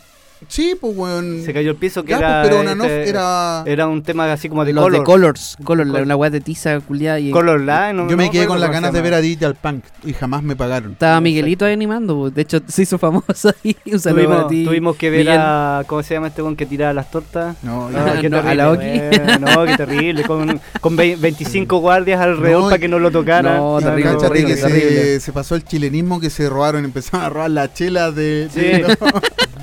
[0.48, 1.42] Sí, pues, weón.
[1.44, 3.64] Se cayó el piso que Ya, era, pues, pero este, era...
[3.66, 5.00] era un tema así como de Los color.
[5.00, 5.58] de Colors.
[5.64, 7.32] Color, la weá de tiza culiada y.
[7.32, 9.84] Color Line, no- Yo me no quedé con las ganas de ver a Digital Punk
[10.06, 10.92] y jamás me pagaron.
[10.94, 12.16] Estaba Miguelito ahí animando.
[12.18, 12.36] pues.
[12.36, 13.76] De hecho, se hizo famoso ahí.
[13.92, 14.66] Un saludo Tuvimos, para ti.
[14.66, 15.40] tuvimos que ver Miguel.
[15.40, 15.84] a.
[15.88, 17.56] ¿Cómo se llama este weón que tiraba las tortas?
[17.64, 18.86] No, No, Ah, qué no, a terrible, la Oki.
[18.86, 19.42] weón.
[19.42, 20.24] No, qué terrible.
[20.24, 23.58] Con, con vei- 25 guardias alrededor No, para que no lo tocaran.
[23.58, 24.90] no, terrible, terrible, que terrible.
[25.04, 28.50] Se, se pasó el chilenismo que se robaron, empezaron a robar las chelas de...
[28.54, 28.84] Sí.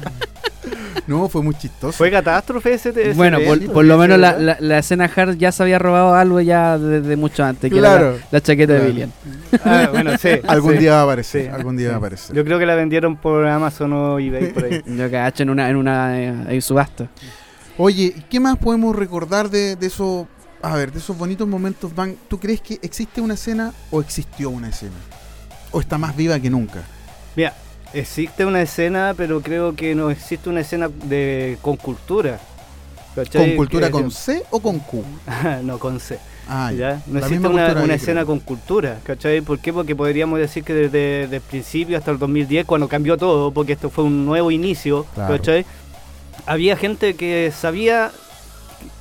[1.07, 1.93] no, fue muy chistoso.
[1.97, 2.91] Fue catástrofe ese.
[2.91, 6.15] ese Bueno, por, por lo menos la, la, la escena hard ya se había robado
[6.15, 7.71] algo ya desde mucho antes.
[7.71, 8.09] Que Claro.
[8.11, 8.85] era la, la chaqueta Claro.
[8.85, 9.13] de Billion.
[9.65, 10.29] Ah, bueno, sí.
[10.49, 10.79] algún sí.
[10.79, 11.49] día va a aparecer, Sí.
[11.49, 12.35] algún día va a aparecer.
[12.35, 14.83] Yo creo que la vendieron por Amazon o eBay por ahí.
[14.87, 17.09] Yo cacho en una, en una eh, ahí subasta.
[17.77, 20.27] Oye, ¿qué más podemos recordar de, de esos,
[20.63, 22.15] a ver, de esos bonitos momentos, Van?
[22.29, 24.93] ¿Tú crees que existe una escena o existió una escena?
[25.73, 26.83] ¿O está más viva que nunca?
[27.35, 27.53] Mira,
[27.95, 32.39] existe una escena, pero creo que no existe una escena de con cultura.
[33.15, 33.47] ¿Cachai?
[33.49, 35.05] ¿Con cultura con C o con Q?
[35.63, 36.19] no, con C.
[36.49, 36.73] Ah.
[37.07, 38.27] No existe una, una escena creo.
[38.27, 39.41] con cultura, ¿cachai?
[39.41, 39.73] ¿Por qué?
[39.73, 43.73] Porque podríamos decir que desde, desde el principio hasta el 2010, cuando cambió todo, porque
[43.73, 45.37] esto fue un nuevo inicio, Claro.
[45.37, 45.65] ¿cachai?
[46.47, 48.11] Había gente que sabía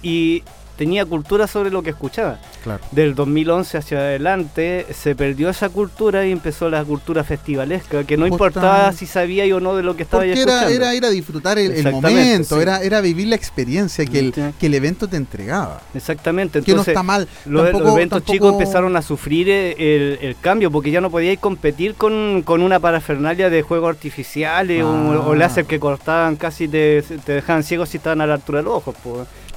[0.02, 0.44] y
[0.78, 2.40] tenía cultura sobre lo que escuchaba.
[2.64, 2.84] Claro.
[2.92, 8.26] Del 2011 hacia adelante se perdió esa cultura y empezó la cultura festivalesca, que no
[8.28, 10.68] importaba si sabía o no de lo que estaba Porque escuchando.
[10.70, 12.62] era, era ir a disfrutar el, el momento, sí.
[12.62, 14.42] era, era vivir la experiencia que el, Sí.
[14.60, 15.82] que el evento te entregaba.
[15.94, 17.28] Exactamente, que no entonces está mal.
[17.46, 21.02] los, tampoco- los eventos tampoco- chicos empezaron a sufrir eh, el, el cambio porque ya
[21.02, 24.86] no podíais competir con, con una parafernalia de juegos artificiales Ah.
[24.88, 28.60] o, o láser que cortaban casi te, te dejaban ciegos si estaban a la altura
[28.60, 28.96] de los ojos.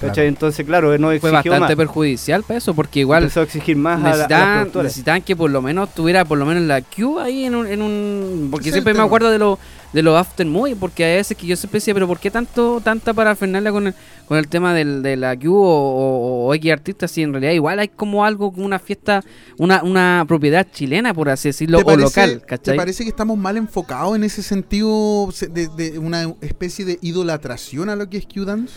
[0.03, 1.74] Entonces, claro, no Fue bastante más.
[1.74, 5.34] perjudicial para eso, porque igual Empezó a exigir más a, la- a las necesitaban, que
[5.36, 8.70] por lo menos tuviera por lo menos la Q ahí en un, en un porque
[8.72, 9.59] siempre me acuerdo de los
[9.92, 12.80] de los after movie porque a veces que yo siempre decía pero por qué tanto
[12.84, 13.94] tanta parafernalia con el,
[14.26, 17.53] con el tema del, de la Q o, o, o X artistas si en realidad
[17.53, 19.22] igual hay como algo como una fiesta
[19.57, 22.76] una, una propiedad chilena por así decirlo ¿Te o parece, local ¿Te ¿cachai?
[22.76, 27.88] parece que estamos mal enfocados en ese sentido se- de, de una especie de idolatración
[27.88, 28.74] a lo que es Q-Dance?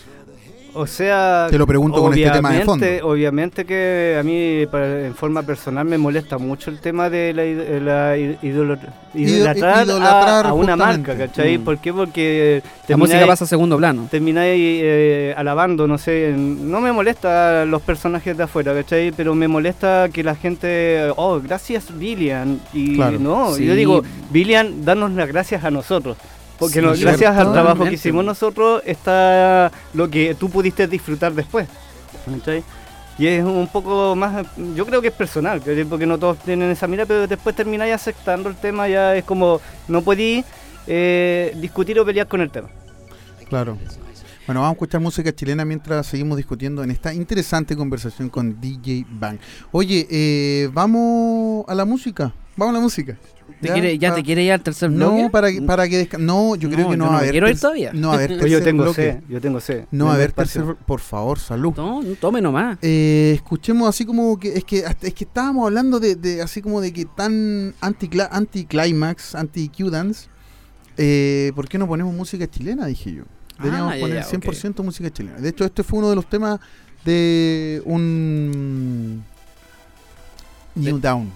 [0.74, 2.86] O sea, Te lo pregunto con este tema de fondo.
[3.02, 7.44] obviamente- que a mí para- en forma personal me molesta mucho el tema de la,
[7.44, 8.16] id- la
[9.14, 11.58] idolatrar, a- una marca, ¿cachai?
[11.58, 11.64] Mm.
[11.64, 11.92] ¿Por qué?
[11.92, 16.92] Porque la música termináis- pasa a segundo plano termináis eh, alabando, no sé, no me
[16.92, 19.12] molesta los personajes de afuera, ¿cachai?
[19.12, 23.18] Pero me molesta que la gente, oh, gracias Billian, y Claro.
[23.18, 23.64] no, Sí.
[23.66, 26.16] yo digo, Billian, danos las gracias a nosotros.
[26.60, 31.32] Porque Sí, no- gracias al trabajo que hicimos nosotros está lo que tú pudiste disfrutar
[31.32, 31.66] después.
[32.38, 32.62] ¿cachai?
[33.18, 36.86] Y es un poco más, yo creo que es personal, porque no todos tienen esa
[36.86, 40.44] mira, pero después termináis aceptando el tema, ya es como, no podí
[40.86, 42.68] eh, discutir o pelear con el tema.
[43.48, 43.76] Claro.
[44.46, 49.04] Bueno, vamos a escuchar música chilena mientras seguimos discutiendo en esta interesante conversación con DJ
[49.10, 49.38] Bang.
[49.70, 52.32] Oye, eh, vamos a la música.
[52.56, 53.16] Vamos a la música.
[53.60, 55.22] ¿Te quiere- ¿Ya Pa- te quiere ir al tercer bloque?
[55.24, 57.18] No, para que, para que desca- No, yo creo No, que no va a no
[57.18, 57.30] haber.
[57.32, 57.92] quiero ir todavía.
[57.92, 59.20] No va a haber Pues yo tercer tengo bloque.
[59.28, 59.84] yo tengo sed.
[59.90, 60.62] No va a espacio.
[60.66, 60.84] tercer.
[60.86, 61.74] Por favor, salud.
[61.76, 65.66] no, no tome nomás Eh, escuchemos así como que es que hasta- es que estábamos
[65.66, 70.28] hablando de, de así como de que tan anti anti climax anti Q dance
[70.96, 72.86] eh, ¿por qué no ponemos música chilena?
[72.86, 73.24] dije yo
[73.58, 74.28] deberíamos Ah, poner ok.
[74.30, 76.58] 100% música chilena de hecho este fue uno de los temas
[77.04, 79.22] de un
[80.74, 81.30] New Down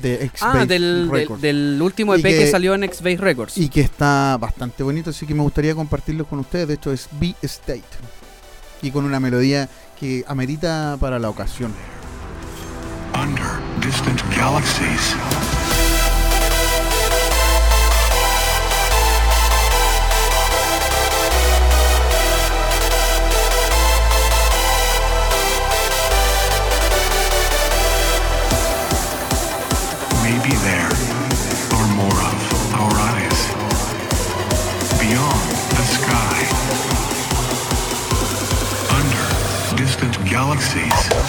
[0.00, 3.56] de X Ah, del, del, Records del último EP que, que- salió en X-Base Records.
[3.58, 7.08] y que está bastante bonito así que me gustaría compartirlo con ustedes de hecho es
[7.12, 7.82] B State
[8.82, 9.68] y con una melodía
[9.98, 11.72] que amerita para la ocasión.
[13.14, 13.46] Under
[13.80, 15.14] distant galaxies.
[30.46, 30.92] Maybe there
[31.72, 33.48] are more of our eyes
[35.00, 36.38] beyond the sky.
[38.94, 41.25] Under distant galaxies.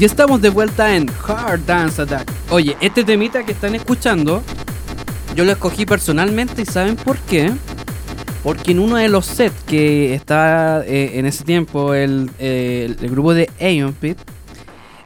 [0.00, 2.26] Y estamos de vuelta en Hard Dance Attack.
[2.48, 4.42] Oye, este temita que están escuchando,
[5.36, 7.52] yo lo escogí personalmente y ¿saben por qué?
[8.42, 13.10] Porque en uno de los sets que estaba eh, en ese tiempo el, eh, el
[13.10, 14.16] grupo de Aeon Pit,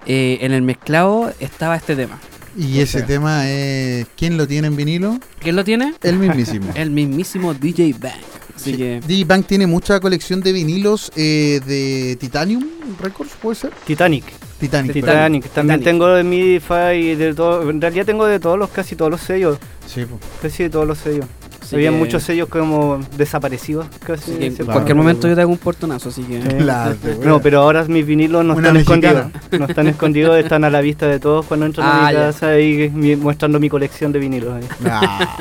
[0.06, 2.20] eh, en el mezclado estaba este tema.
[2.56, 4.06] Y ese tema es.
[4.16, 5.18] ¿Quién lo tiene en vinilo?
[5.40, 5.94] ¿Quién lo tiene?
[6.04, 6.70] El mismísimo.
[6.76, 8.12] El mismísimo DJ Bang.
[8.54, 8.76] Así Sí.
[8.76, 12.64] que D-Bank tiene mucha colección de vinilos eh, de Titanium
[13.02, 13.72] Records, ¿puede ser?
[13.84, 14.24] Titanic.
[14.60, 14.92] Titanic.
[14.92, 15.10] perdón.
[15.10, 15.48] Titanic.
[15.50, 15.84] También Titanic.
[15.84, 17.68] tengo de Midify, de todo.
[17.70, 19.58] En realidad tengo de todos los, casi todos los sellos.
[19.86, 20.18] Sí, po.
[20.42, 21.26] Casi de todos los sellos.
[21.60, 23.86] Así Había que- muchos sellos como desaparecidos.
[24.04, 24.32] Casi.
[24.32, 26.38] que en cualquier momento yo te hago un portonazo, así que...
[26.40, 26.94] Claro,
[27.24, 29.20] No, pero ahora mis vinilos no Una están mexicana.
[29.32, 29.60] escondidos.
[29.60, 32.20] No están escondidos, están a la vista de todos cuando entran Ah, a mi ya.
[32.26, 34.54] casa y mi- mostrando mi colección de vinilos.
[34.56, 34.68] ahí.
[34.84, 35.38] Ah.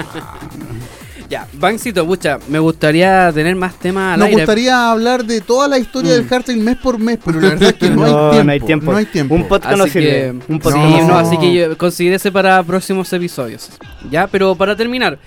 [1.33, 4.41] Ya, Bancito, pucha, me gustaría tener más temas al Nos aire.
[4.41, 6.13] gustaría hablar de toda la historia Mm.
[6.13, 8.51] del hardstyle mes por mes, pero la verdad es que no, No, hay, no tiempo,
[8.51, 8.91] hay tiempo.
[8.91, 9.33] No hay tiempo.
[9.35, 10.09] Un podcast no Así sirve.
[10.11, 11.07] que, Un sí, podcast No.
[11.07, 13.67] no, así que yo considérese para próximos episodios.
[14.11, 15.17] Ya, pero para terminar,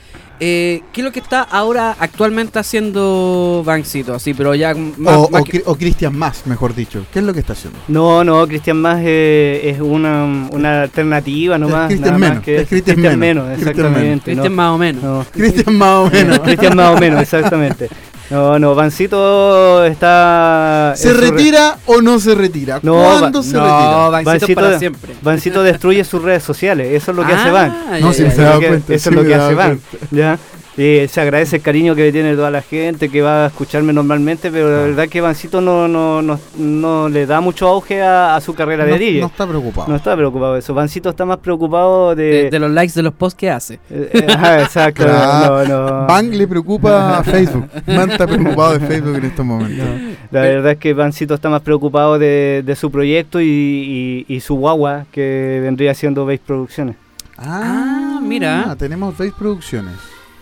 [0.41, 4.15] eh, ¿qué es lo que está ahora actualmente haciendo Bancito?
[4.15, 7.05] Así, pero ya más, o, más o que- Cri- o Cristian Más, mejor dicho.
[7.13, 7.79] ¿Qué es lo que está haciendo?
[7.89, 11.89] No, no, Cristian Más eh, es una, una alternativa nomás.
[11.89, 14.25] Cristian nada más menos, que es Cristian menos, Cristian exactamente.
[14.33, 14.63] Cristian no.
[14.63, 15.03] más o menos.
[15.03, 15.25] No.
[15.33, 16.39] Cristian más o menos.
[16.39, 17.89] No, Cristian más o menos, exactamente.
[18.31, 20.95] No, no, Vancito está...
[20.97, 22.81] ¿Se re- retira o no se retira?
[22.83, 24.09] No, ¿Cuándo se no, retira?
[24.09, 25.15] Bancito, Vancito para siempre.
[25.23, 27.77] Vancito destruye sus redes sociales, eso es lo que hace Ah, Van.
[27.93, 29.35] ya, No, si se Eso da es lo que- cuenta, Eso sí es lo que
[29.35, 29.81] hace Van.
[30.11, 30.39] ¿ya?
[30.79, 34.51] Eh, se agradece el cariño que tiene toda la gente que va a escucharme normalmente,
[34.51, 38.41] pero la verdad que Vancito no, no, no, no le da mucho auge a, a
[38.43, 39.21] su carrera de DJ.
[39.23, 39.89] no está preocupado.
[39.89, 40.75] No está preocupado de eso.
[40.75, 42.25] Vancito está más preocupado de.
[42.45, 43.75] De, de los likes de los posts que hace.
[43.89, 44.27] Eh, eh,
[44.63, 45.05] exacto.
[45.05, 45.67] Claro.
[45.67, 46.07] no, no.
[46.07, 47.69] Van le preocupa a Facebook.
[47.87, 49.87] Man está preocupado de Facebook en estos momentos.
[50.31, 54.41] La verdad es que Vancito está más preocupado de, de su proyecto y, y- y
[54.41, 56.97] su guagua, que vendría siendo Base Producciones.
[57.39, 58.75] Ah, mira.
[58.79, 59.95] Tenemos Face Producciones.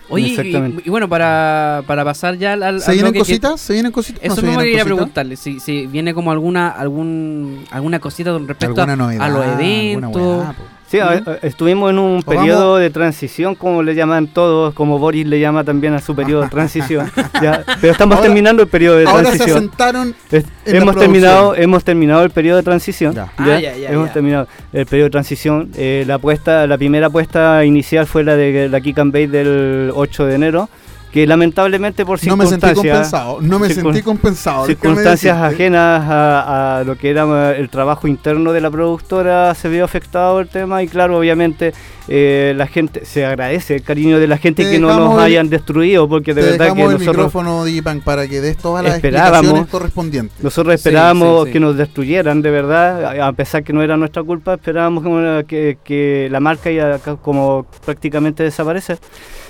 [0.09, 0.83] Oye, y, Exactamente.
[0.85, 3.59] y bueno, para, para pasar ya al, ¿Se vienen cositas?
[3.59, 4.21] ¿Se vienen cositas?
[4.23, 4.85] Eso ¿No me quería cositas?
[4.85, 10.55] preguntarle, si, si viene como alguna algún alguna cosita con respecto a, a los eventos.
[10.95, 14.99] Sí, a- estuvimos en un O vamos- periodo de transición, como le llaman todos, como
[14.99, 17.11] Boris le llama también a su periodo de transición.
[17.41, 19.57] ya, pero estamos Ahora- terminando el periodo de Ahora se transición.
[19.57, 20.99] asentaron Es- en la hemos producción.
[20.99, 23.31] terminado hemos terminado el periodo de transición Ya.
[23.37, 24.13] Ah, ya, ya, hemos ya.
[24.13, 28.69] terminado el periodo de transición Eh, la apuesta la primera apuesta inicial fue la de
[28.69, 30.69] la Kick and Bake del 8 de enero
[31.15, 33.37] que lamentablemente por No me sentí circunstancias compensado.
[33.41, 34.65] No me circun- sentí compensado.
[34.65, 39.69] circunstancias ajenas a, a lo que era eh, el trabajo interno de la productora se
[39.69, 41.73] vio afectado el tema y claro obviamente
[42.09, 45.23] eh, la gente se agradece el cariño de la gente Te que no nos el-
[45.23, 47.63] hayan destruido porque de Te verdad que el nosotros micrófono,
[48.03, 50.43] para que des todas las explicaciones correspondientes.
[50.43, 51.53] Nosotros esperábamos sí, sí.
[51.53, 55.77] que nos destruyeran, de verdad, a pesar que no era nuestra culpa, esperábamos que, que-
[55.83, 58.99] que la marca iba a ca- como prácticamente desaparecer.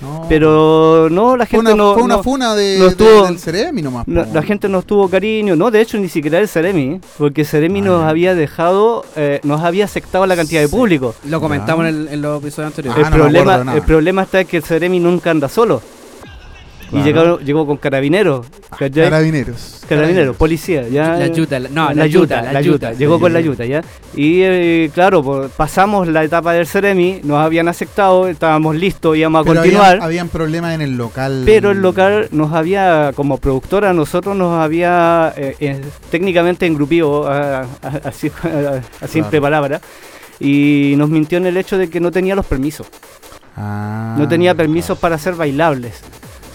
[0.01, 0.25] No.
[0.29, 3.25] Pero no, la fue gente una, no, fue una no- funa de, no de- estuvo-
[3.27, 4.07] del Ceremi nomás.
[4.07, 7.79] no- la gente nos tuvo cariño, no, de hecho ni siquiera el Ceremi, porque Ceremi
[7.79, 8.09] Ah, nos ya.
[8.09, 11.15] había dejado, eh, nos había aceptado la cantidad de público.
[11.25, 13.03] Lo comentamos en, el- en los episodios anteriores.
[13.05, 15.81] Ah, el, problema, el problema está en que el Ceremi nunca anda solo.
[16.89, 16.99] Claro.
[16.99, 18.45] Y llegó, llegó con carabineros.
[18.77, 19.05] ¿cachai?
[19.05, 19.81] Carabineros.
[19.89, 21.15] Carabineros, policía, ya.
[21.17, 22.93] La yuta, la- no, la, la yuta, yuta, la yuta.
[22.93, 23.81] Llegó con la yuta, ¿ya?
[24.15, 29.41] Y eh, claro, pues, pasamos la etapa del Ceremi, nos habían aceptado, estábamos listos, íbamos
[29.41, 29.87] a Pero continuar.
[29.93, 31.41] habían, habían problemas en el local.
[31.45, 35.81] Pero el local nos había, como productora, nosotros nos había eh, eh,
[36.11, 37.67] técnicamente engrupido, a- a-
[38.03, 39.41] así a, a simple Claro.
[39.41, 39.81] palabra,
[40.39, 42.87] y nos mintió en el hecho de que no tenía los permisos.
[43.57, 46.01] Ah, no tenía permisos para ser bailables.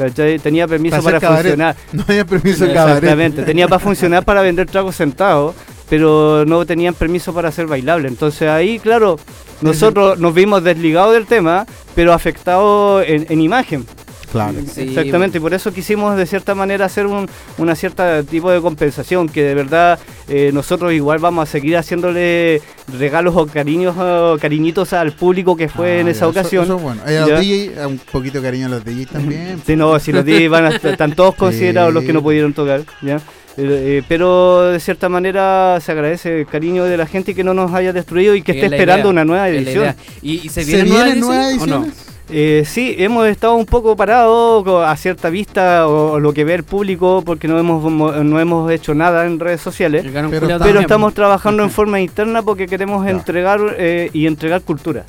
[0.09, 0.39] ¿Cachai?
[0.39, 1.51] Tenía permiso Para para, hacer cabaret.
[1.53, 1.77] funcionar.
[1.93, 2.97] No había permiso de cabaret.
[3.03, 5.55] Exactamente, tenía para funcionar para vender tragos sentados,
[5.89, 8.09] pero no tenían permiso para ser bailable.
[8.09, 9.19] Entonces ahí, claro,
[9.61, 13.85] nosotros nos vimos desligados del tema, pero afectados en, en imagen.
[14.33, 14.55] Claro.
[14.73, 17.29] Sí, Exactamente, y por eso quisimos de cierta manera hacer un
[17.59, 22.63] una cierta tipo de compensación, que de verdad eh, nosotros igual vamos a seguir haciéndole
[22.99, 26.65] regalos o cariños o cariñitos al público que fue Ah, en ya, esa eso- ocasión.
[26.65, 27.01] Eso, es bueno.
[27.09, 29.61] Eh, a los DJ, un poquito de cariño a los DJ también.
[29.67, 32.53] Sí, no, si los DJs van a estar- están todos considerados los que no pudieron
[32.55, 33.17] tocar, ¿ya?
[33.57, 37.43] Eh, eh, pero de cierta manera se agradece el cariño de la gente y que
[37.43, 39.95] no nos haya destruido y que esté es esperando idea, una nueva edición.
[40.23, 42.10] ¿Y, y se ¿Se vienen vienen nuevas nuevas ediciones o no?
[42.33, 46.55] Eh, sí, hemos estado un poco parados a cierta vista o, o lo que ve
[46.55, 50.05] el público porque no hemos, mo- no hemos hecho nada en redes sociales.
[50.31, 50.77] Pero también.
[50.79, 53.11] estamos trabajando en forma interna porque queremos Ya.
[53.11, 55.05] entregar eh, y entregar cultura.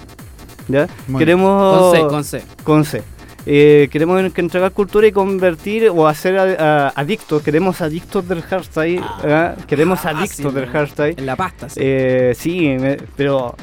[1.18, 2.42] Queremos Con C, con C.
[2.64, 3.04] con C.
[3.46, 7.42] Eh, queremos en- que entregar cultura y convertir o hacer a- a- adictos.
[7.44, 9.02] Queremos adictos del hardstyle.
[9.24, 9.56] ¿ah?
[9.68, 11.16] Queremos Ah, adictos sí, del hardstyle.
[11.18, 11.80] En la pasta, sí.
[11.84, 13.56] Eh, sí, me- pero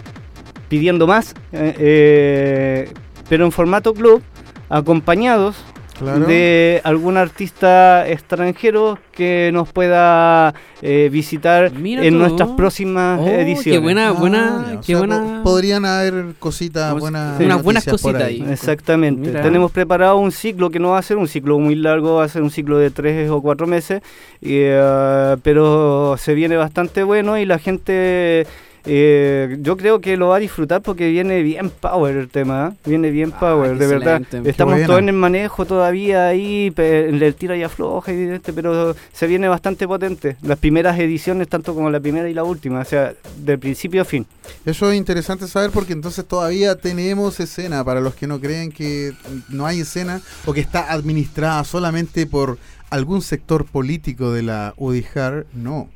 [0.68, 1.32] pidiendo más.
[1.52, 2.92] eh, eh,
[3.28, 4.22] pero en formato club,
[4.68, 5.56] acompañados
[5.98, 6.26] Claro.
[6.26, 12.20] de algún artista extranjero que nos pueda eh, visitar Mira en tú.
[12.20, 13.64] nuestras próximas Oh, ediciones.
[13.64, 15.40] qué buena, Ah, buena, o qué sea, buena.
[15.42, 17.36] po- Podrían haber cositas buenas.
[17.38, 18.46] sí, unas buenas cositas ahí.
[18.48, 19.26] Exactamente.
[19.30, 19.42] Mira.
[19.42, 22.28] Tenemos preparado un ciclo que no va a ser un ciclo muy largo, va a
[22.28, 24.00] ser un ciclo de tres o cuatro meses,
[24.40, 28.46] y, eh, pero se viene bastante bueno y la gente,
[28.90, 32.88] eh, yo creo que lo va a disfrutar porque viene bien power el tema, ¿eh?
[32.88, 34.22] viene bien Ah, power, de verdad.
[34.46, 39.26] Estamos todos en el manejo todavía ahí, el tira y afloja, y este, pero se
[39.26, 40.36] viene bastante potente.
[40.42, 44.04] Las primeras ediciones, tanto como la primera y la última, o sea, de principio a
[44.06, 44.26] fin.
[44.64, 49.12] Eso es interesante saber porque entonces todavía tenemos escena para los que no creen que
[49.50, 52.58] no hay escena o que está administrada solamente por
[52.90, 55.46] algún sector político de la UDIJAR.
[55.52, 55.88] No,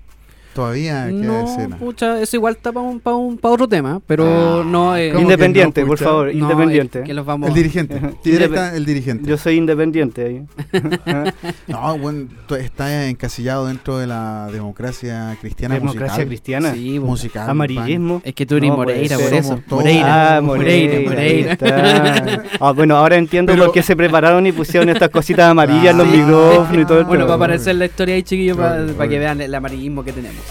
[0.55, 1.77] todavía queda No, escena.
[1.79, 4.97] pucha, eso igual está para un, pa un, pa otro tema, pero Ah, no...
[4.97, 7.03] Eh, ¿cómo que Independiente, no, por favor, no, independiente.
[7.03, 7.49] que los vamos...
[7.49, 9.29] El dirigente, directa el dirigente.
[9.29, 10.43] Yo soy independiente ahí.
[11.67, 12.29] No, bueno,
[12.59, 16.27] está encasillado dentro de la democracia cristiana Democracia musical.
[16.29, 16.75] cristiana.
[16.75, 17.49] Sí, musical.
[17.51, 18.21] Amarillismo.
[18.25, 19.61] Es que tú eres No, Moreira, por eso.
[19.69, 20.37] Moreira.
[20.37, 21.59] Ah, Moreira.
[22.61, 25.99] Ah, bueno, ahora entiendo Pero- por qué se prepararon y pusieron estas cositas amarillas en
[25.99, 29.41] los micrófonos y todo el Bueno, para aparecer la historia ahí, chiquillos, para que vean
[29.41, 30.42] el amarillismo que tenemos.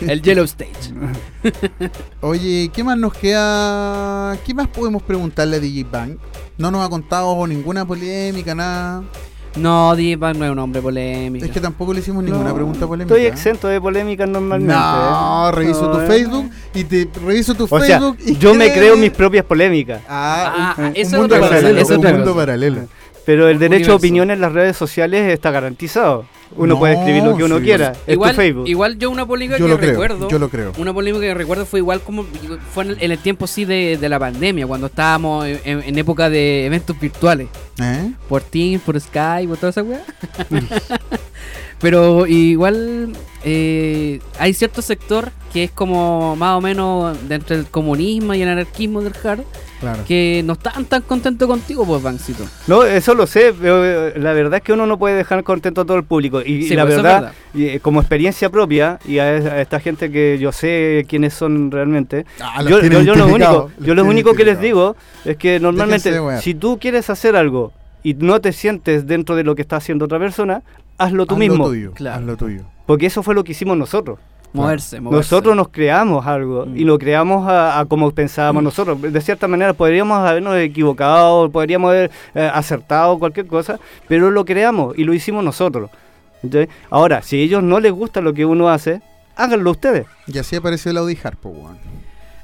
[0.00, 0.92] El Yellow Stage.
[2.20, 4.36] Oye, ¿qué más nos queda?
[4.44, 6.16] ¿Qué más podemos preguntarle a DJ Bang?
[6.56, 9.02] No nos ha contado ninguna polémica, nada.
[9.56, 11.44] No, Dipak no es un hombre polémico.
[11.44, 13.14] Es que tampoco le hicimos ninguna No, pregunta polémica.
[13.14, 14.74] Estoy exento de polémicas normalmente.
[14.74, 15.52] No, ¿eh?
[15.52, 16.06] reviso No, tu ¿eh?
[16.06, 20.02] Facebook y te reviso tu O sea, Facebook y yo me creo mis propias polémicas.
[20.08, 22.80] Ah, Ah, un, eso un es mundo paralelo, un mundo paralelo.
[23.24, 23.92] Pero el derecho Universo.
[23.92, 26.24] a opinión en las redes sociales está garantizado.
[26.56, 27.64] Uno No, puede escribir lo que uno sí.
[27.64, 27.92] quiera.
[28.06, 28.68] Es igual, tu Facebook.
[28.68, 30.28] igual yo una polémica Yo que lo creo, recuerdo.
[30.28, 30.72] yo lo creo.
[30.78, 32.24] Una polémica que recuerdo fue igual como
[32.74, 36.30] fue en el, en el tiempo sí de, de la pandemia, cuando estábamos en época
[36.30, 37.48] de eventos virtuales.
[37.80, 38.12] ¿Eh?
[38.28, 40.02] Por Teams, por Skype, por toda esa weá.
[41.80, 43.12] Pero igual
[43.44, 48.48] eh, hay cierto sector que es como más o menos dentro del comunismo y el
[48.48, 49.42] anarquismo del hard
[49.80, 50.02] Claro.
[50.08, 52.42] que no están tan contentos contigo, pues, Bancito.
[52.66, 55.82] No, eso lo sé, pero eh, la verdad es que uno no puede dejar contento
[55.82, 56.40] a todo el público.
[56.42, 57.32] Y, la pues, es verdad, verdad.
[57.54, 61.70] y, eh, como experiencia propia, y a, a esta gente que yo sé quiénes son
[61.70, 65.36] realmente, Ah, yo, yo- yo lo único, los yo lo único que les digo es
[65.36, 67.70] que normalmente, si tú quieres hacer algo
[68.02, 70.62] y no te sientes dentro de lo que está haciendo otra persona,
[70.98, 71.56] hazlo tú Haz mismo.
[71.64, 72.16] Lo tuyo, Claro.
[72.18, 72.62] haz lo tuyo.
[72.86, 74.18] Porque eso fue lo que hicimos nosotros.
[74.52, 75.18] Moverse, moverse.
[75.18, 76.76] Nosotros nos creamos algo Mm.
[76.76, 79.00] y lo creamos a, a como pensábamos nosotros.
[79.00, 83.78] De cierta manera podríamos habernos equivocado, podríamos haber eh, acertado cualquier cosa,
[84.08, 85.90] pero lo creamos y lo hicimos nosotros.
[86.42, 86.74] ¿Entiendes?
[86.88, 89.02] Ahora, si a ellos no les gusta lo que uno hace,
[89.36, 90.06] háganlo ustedes.
[90.26, 91.76] Y así apareció el Audi Harpo, weón.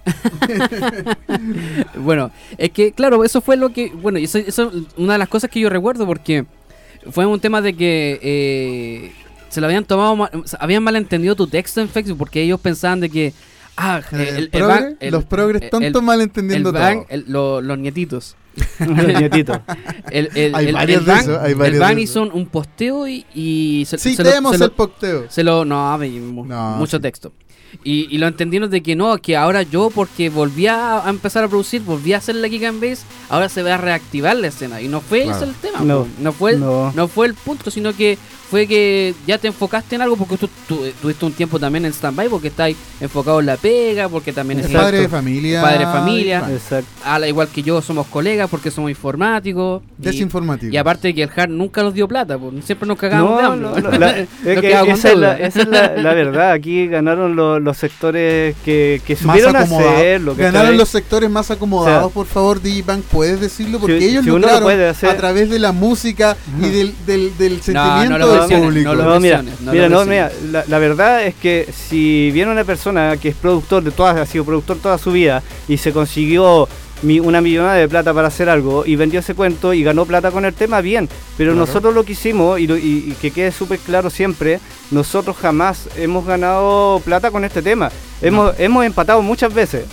[1.98, 3.90] Bueno, es que, claro, eso fue lo que.
[3.90, 6.44] Bueno, eso, eso es una de las cosas que yo recuerdo porque
[7.10, 9.12] fue un tema de que eh,
[9.48, 10.16] se lo habían tomado.
[10.16, 13.32] ma- habían malentendido tu texto en Facebook porque ellos pensaban de que.
[13.76, 17.06] Ah, El el, el ban- el- los progres el- tontos el- malentendiendo el ban- todo.
[17.08, 18.36] el- lo- los nietitos.
[18.78, 19.60] Nietito.
[20.10, 22.46] El, el, Hay el- varios el de esos, hay el varios ban de hizo un,
[22.46, 25.24] posteo y, y se, Sí, se lo- tenemos lo- el posteo.
[25.28, 25.64] se lo.
[25.64, 27.02] No, me- mu- No, mucho sí.
[27.02, 27.32] texto.
[27.82, 31.48] Y, y lo entendieron de que no, que ahora yo, porque volví a, empezar a
[31.48, 34.80] producir, volví a hacer la Kick and Base, ahora se va a reactivar la escena.
[34.80, 35.38] Y no fue Claro.
[35.38, 35.80] ese el tema.
[35.80, 36.92] No, no, fue el, no.
[36.94, 37.08] no.
[37.08, 38.16] fue el punto, sino que
[38.54, 41.92] fue que ya te enfocaste en algo porque tú, tú- tuviste un tiempo también en
[41.92, 45.60] stand-by, porque estáis enfocado en la pega, porque también Es padre de familia.
[45.60, 46.38] Padre de familia.
[46.52, 46.86] Exacto.
[47.04, 49.82] al igual que yo, somos colegas porque somos informáticos.
[50.00, 50.72] y- Desinformativo.
[50.72, 52.52] Y, aparte de que el hard nunca nos dio plata, po.
[52.64, 53.82] siempre nos cagamos de No, hambre.
[53.82, 55.38] no, no, la- es que esa es, la, deuda.
[55.48, 56.52] esa es la- la verdad.
[56.52, 59.94] Aquí ganaron los, los sectores que, que Más supieron acomodados.
[59.96, 60.34] hacerlo.
[60.36, 64.22] Ganaron los sectores más acomodados, O sea, por favor, Digibank, puedes decirlo, porque si- ellos
[64.22, 67.60] si uno lo lograron puede hacer- a través de la música y del, del, del
[67.60, 68.94] sentimiento público.
[68.94, 70.04] no No, mira, no mira, no,
[70.52, 74.26] la, la verdad es que si viene una persona que es productor de todas, ha
[74.26, 76.68] sido productor toda su vida y se consiguió
[77.02, 80.30] mi- una millonada de plata para hacer algo y vendió ese cuento y ganó plata
[80.30, 81.08] con el tema, bien.
[81.36, 81.66] Pero Claro.
[81.66, 85.88] nosotros lo que hicimos, y, lo- y- y que quede súper claro siempre, nosotros jamás
[85.96, 87.90] hemos ganado plata con este tema.
[88.22, 89.84] Hemos, hemos empatado muchas veces.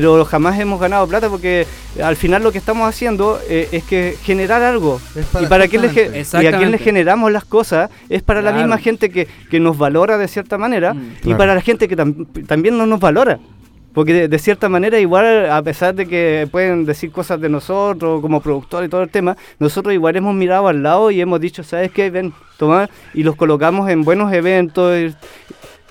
[0.00, 1.66] Pero jamás hemos ganado plata porque
[2.02, 5.00] al final lo que estamos haciendo eh, es que generar algo.
[5.14, 6.22] Es para- y para quién le, justamente.
[6.34, 9.58] ge- y a quién le generamos las cosas es para la misma gente que, que
[9.58, 11.12] nos valora de cierta manera Mm.
[11.16, 11.38] y Claro.
[11.38, 13.38] para la gente que tam- también no nos valora.
[13.94, 18.20] Porque de, de cierta manera, igual, a pesar de que pueden decir cosas de nosotros
[18.20, 21.62] como productor y todo el tema, nosotros igual hemos mirado al lado y hemos dicho,
[21.64, 22.10] ¿sabes qué?
[22.10, 25.14] Ven, toma, y los colocamos en buenos eventos.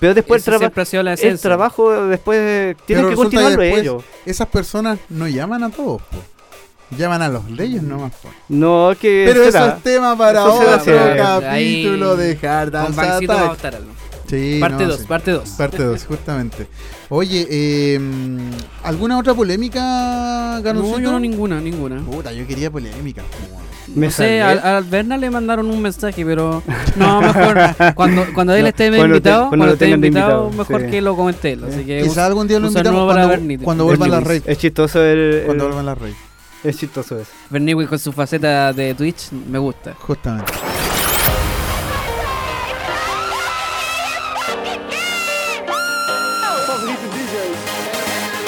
[0.00, 3.60] Pero después el, traba- siempre ha sido la el trabajo después tienen Pero que continuarlo
[3.62, 4.04] después ellos.
[4.24, 6.18] Esas personas no llaman a todos, po.
[6.96, 8.12] llaman a los leyes nomás.
[8.22, 8.28] po.
[8.48, 9.76] No, que Pero eso será.
[9.76, 11.40] es tema para Eso otro será.
[11.40, 12.72] capítulo Ahí, de Hard.
[14.28, 15.06] Sí, Parte no, 2, sí.
[15.06, 15.48] parte 2.
[15.50, 16.66] Parte 2, justamente.
[17.10, 18.00] Oye, eh,
[18.82, 20.98] ¿alguna otra polémica, No, Ganucito?
[20.98, 22.00] yo no ninguna, ninguna.
[22.04, 23.22] Puta, yo quería polémica.
[23.96, 26.62] Me no sé, al, al Berna le mandaron un mensaje, pero
[26.96, 27.58] no, mejor
[27.94, 30.90] cuando, cuando él No, esté cuando te- invitado, cuando cuando, esté invitado, invitado, mejor sí.
[30.90, 31.64] que lo comente él.
[31.64, 34.42] Así que Quizás algún día lo invitamos cuando, Bernie- cuando vuelvan las raves.
[34.46, 36.16] Es chistoso el, Cuando el- vuelvan las raves.
[36.62, 37.30] es chistoso eso.
[37.50, 39.94] Berniwi con su faceta de Twitch me gusta.
[39.94, 40.52] Justamente.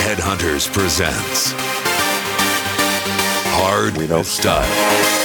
[0.01, 1.53] Headhunters presents
[3.59, 5.18] Hard Style.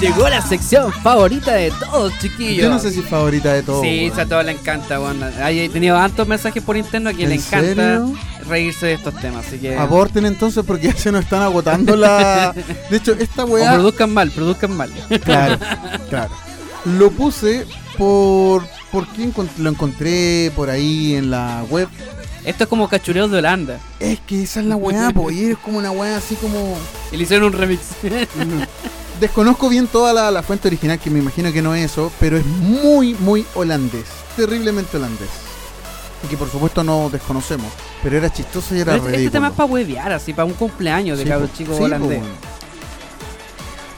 [0.00, 2.64] Llegó la sección favorita de todos, chiquillos.
[2.64, 3.80] Yo no sé si favorita de todos.
[3.82, 4.20] Sí, weón.
[4.20, 5.26] a todos le encanta, bueno.
[5.48, 8.14] He tenido tantos mensajes por interno que ¿En le encanta serio?
[8.46, 9.74] reírse de estos temas, así que...
[9.76, 12.52] Aborten entonces porque ya se nos están agotando la.
[12.90, 13.72] De hecho, esta O weá.
[13.72, 14.92] produzcan mal, produzcan mal.
[15.24, 15.56] Claro,
[16.10, 16.30] claro.
[16.84, 17.66] Lo puse
[17.96, 18.66] por.
[18.92, 21.88] ¿Por qué encont- lo encontré por ahí en la web?
[22.44, 23.78] Esto es como cachureos de Holanda.
[23.98, 26.76] Es que esa es la weá, po, y es como una weá así como.
[27.10, 27.80] Y le hicieron un remix.
[29.20, 32.36] Desconozco bien toda la, la fuente original, que me imagino que no es eso, pero
[32.36, 34.04] es muy, muy holandés.
[34.36, 35.28] Terriblemente holandés.
[36.24, 37.72] Y que por supuesto no desconocemos.
[38.02, 39.32] Pero era chistoso y era Pero este, este ridículo.
[39.32, 42.18] tema es para huevear, así, para un cumpleaños de Sí, cabros chicos Sí, holandés.
[42.20, 42.34] bueno.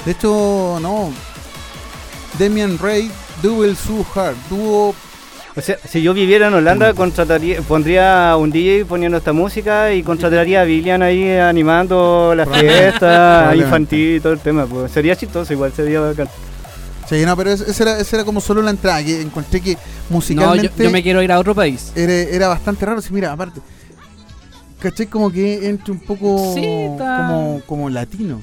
[0.04, 1.10] De hecho, no.
[2.38, 3.10] Demian Ray,
[3.42, 4.36] Duel So Hard.
[4.48, 4.94] Dúo.
[5.58, 10.04] O sea, si yo viviera en Holanda, contrataría, pondría un DJ poniendo esta música y
[10.04, 14.66] contrataría a Billian ahí animando la fiesta infantil y todo el tema.
[14.66, 16.28] Pues sería chistoso, igual sería bacán.
[17.08, 19.02] Sí, no, pero ese ese era, ese era como solo la entrada.
[19.02, 19.80] Que encontré que No,
[20.10, 21.92] musicalmente yo, yo me quiero ir a otro país.
[21.96, 23.00] era, era bastante raro.
[23.02, 23.60] Sí, mira, aparte.
[24.78, 25.06] ¿Cachai?
[25.06, 28.40] Como que entre un poco Sí, como, como latino.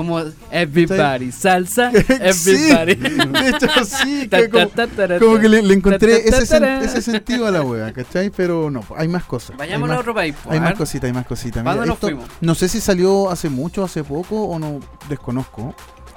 [0.00, 0.18] Como
[0.50, 2.32] everybody, salsa, everybody.
[2.32, 4.28] Sí, de hecho, sí.
[4.30, 4.70] Que como,
[5.18, 8.30] como que le, le encontré ese, sen- ese sentido a la wea, ¿cachai?
[8.30, 9.58] Pero no, hay más cosas.
[9.58, 10.34] Vayámonos a otro país.
[10.42, 11.62] po, Hay más cositas, hay más cositas.
[11.62, 12.24] ¿Cuándo Mira, esto, fuimos?
[12.40, 14.80] no sé si salió hace mucho, hace poco o no,
[15.10, 15.74] desconozco.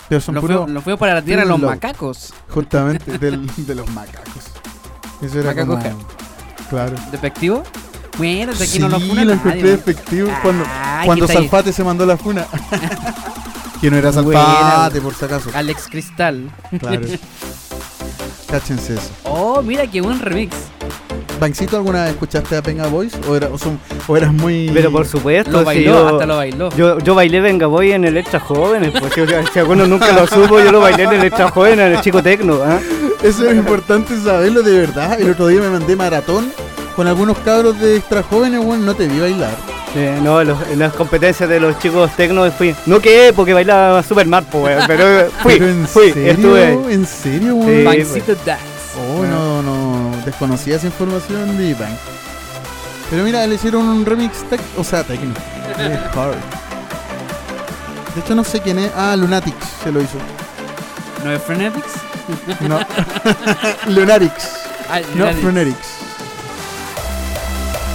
[0.08, 1.70] Pero son fuimos, nos fuimos para la tierra de los Low.
[1.72, 2.34] macacos.
[2.50, 4.44] justamente, del- de los macacos.
[5.22, 6.08] Eso era Macaco como.
[6.70, 6.96] Claro.
[7.12, 7.64] ¿Despectivo?
[8.18, 9.74] Bueno, de aquí sí, no nos funa lo nadie.
[9.74, 11.36] efectivo cuando, Ay, cuando tal.
[11.38, 12.46] Salfate se mandó la funa.
[13.84, 15.50] Que no era Buena, Salfate, por si acaso.
[15.54, 16.50] Alex Cristal.
[16.80, 17.02] Claro.
[18.50, 19.10] Cáchense eso.
[19.24, 20.56] Oh, mira qué buen remix.
[21.40, 23.12] Banksito, ¿alguna vez escuchaste a Venga Boys?
[23.28, 23.78] ¿O, era- o son-
[24.08, 24.70] o eras muy.
[24.74, 26.70] Pero por supuesto, Lo si bailó, yo, hasta lo bailó.
[26.78, 29.22] yo, yo bailé Venga Boy en el Extra Jóvenes, pues si,
[29.52, 32.24] si alguno nunca lo supo, yo lo bailé en el Extra Joven, en el Chico
[32.24, 32.60] Tecno.
[32.64, 32.80] ¿ah?
[33.22, 35.20] Eso es importante saberlo de verdad.
[35.20, 36.50] El otro día me mandé maratón
[36.96, 39.58] con algunos cabros de extra jóvenes, bueno, no te vi bailar.
[39.96, 42.76] Eh, no, en, los- en las competencias de los chicos Tecno fui.
[42.88, 46.32] No quedé porque bailaba super mal, pues, pero fui, ¿Pero en fui, serio?
[46.32, 46.94] estuve.
[46.94, 47.86] ¿En serio, Sí, weón?
[49.20, 51.94] Oh, no, no, desconocía esa información de Bank.
[53.10, 55.00] Pero mira, le hicieron un remix tech, o sea,
[56.16, 56.36] hard.
[58.16, 58.92] De hecho, no sé quién es.
[58.96, 60.18] Ah, Lunatics se lo hizo.
[61.24, 61.94] ¿No es Frenetics?
[62.62, 62.80] No.
[63.88, 64.50] Lunatics.
[64.90, 65.42] Ah, No, Lunatics.
[65.44, 65.88] Frenetics.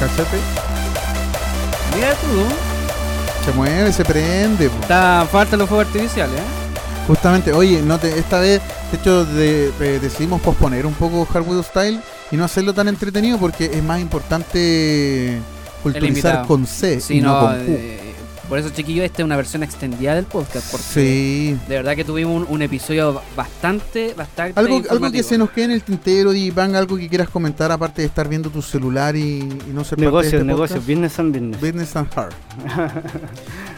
[0.01, 0.39] ¿Cachate?
[1.99, 3.45] Mira tú.
[3.45, 4.69] Se mueve, se prende.
[4.71, 4.81] po.
[4.83, 6.43] Está falta los fuegos artificiales, ¿eh?
[7.07, 8.61] Justamente, oye, no te, esta vez,
[8.93, 13.39] de hecho, de- eh, decidimos posponer un poco Hardwood Style y no hacerlo tan entretenido
[13.39, 15.39] porque es más importante
[15.83, 16.47] culturizar invitado.
[16.47, 17.41] con C y no, no.
[17.49, 17.63] con Q.
[17.69, 18.08] eh,
[18.49, 20.71] por eso, chiquillos, esta es una versión extendida del podcast.
[20.71, 21.59] Porque Sí.
[21.69, 24.59] de verdad que tuvimos un, un episodio bastante, bastante.
[24.59, 28.03] Algo, algo que se nos quede en el tintero, Van, algo que quieras comentar aparte
[28.03, 31.19] de estar viendo tu celular y, y no ser Negocios, parte de este negocios, business
[31.19, 31.61] and business.
[31.61, 32.33] Business and Hard.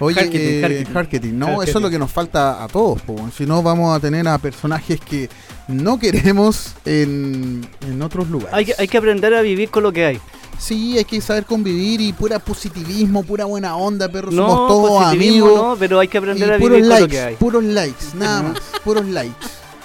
[0.01, 0.93] Oye, Marketing, eh, marketing.
[0.93, 1.33] marketing.
[1.39, 3.03] No, eso es lo que nos falta a todos.
[3.03, 5.29] po, Si no, vamos a tener a personajes que
[5.69, 8.55] no queremos en, en otros lugares.
[8.55, 10.21] Hay que, hay que aprender a vivir con lo que hay.
[10.61, 14.31] Sí, hay que saber convivir y pura positivismo, pura buena onda, perro.
[14.31, 15.55] No, Somos todos amigos.
[15.57, 17.37] no, pero hay que aprender a puros vivir con lo likes, que hay.
[17.37, 19.35] puros likes, nada más, puros likes.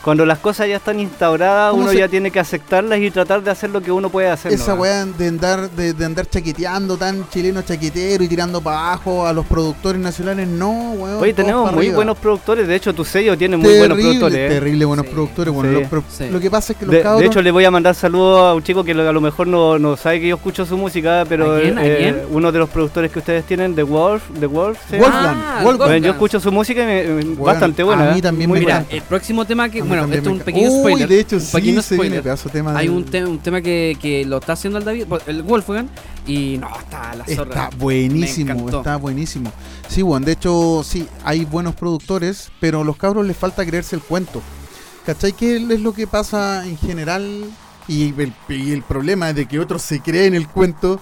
[0.05, 3.41] Cuando las cosas ya están instauradas, ¿Cómo uno se- ya tiene que aceptarlas y tratar
[3.41, 4.53] de hacer lo que uno puede hacer.
[4.53, 4.81] Esa ¿no?
[4.81, 9.33] weá de andar, de, de andar chaqueteando tan chileno chaquetero y tirando para abajo a
[9.33, 11.23] los productores nacionales, no, weón.
[11.23, 11.95] Oye, tenemos muy arriba.
[11.95, 12.67] buenos productores.
[12.67, 14.37] De hecho, tu sello tiene muy buenos productores.
[14.37, 14.47] ¿eh?
[14.53, 15.51] Terrible buenos Sí, productores.
[15.51, 16.29] Bueno, sí, los pro- sí.
[16.29, 17.21] lo que pasa es que los De, cabros.
[17.21, 19.79] de hecho, le voy a mandar saludos a un chico que a lo mejor no,
[19.79, 21.79] no sabe que yo escucho su música, pero ¿A quién?
[21.79, 22.21] ¿A eh, quién?
[22.29, 24.97] uno de los productores que ustedes tienen, The Wolf, The Wolf, ¿sí?
[24.97, 25.35] Wolfgang,
[25.91, 28.09] Ah, yo escucho su música y me- Bueno, bastante buena.
[28.09, 28.21] a mí ¿eh?
[28.21, 29.94] también Muy me Mira, el próximo tema que.
[30.01, 31.09] Bueno, esto es un pequeño Uy, spoiler.
[31.09, 32.23] de hecho, un sí, pequeño se viene spoiler.
[32.23, 35.43] pedazo tema Hay un, te- un tema que, que lo está haciendo el David, el
[35.43, 35.87] Wolfgang,
[36.27, 37.65] y no, está la zorra.
[37.65, 39.51] Está buenísimo, está buenísimo.
[39.87, 43.95] Sí, bueno, de hecho, sí, hay buenos productores, pero a los cabros les falta creerse
[43.95, 44.41] el cuento.
[45.05, 45.33] ¿Cachai?
[45.33, 47.43] ¿Qué es lo que pasa en general?
[47.87, 50.99] Y el, y el problema es de que otros se creen el cuento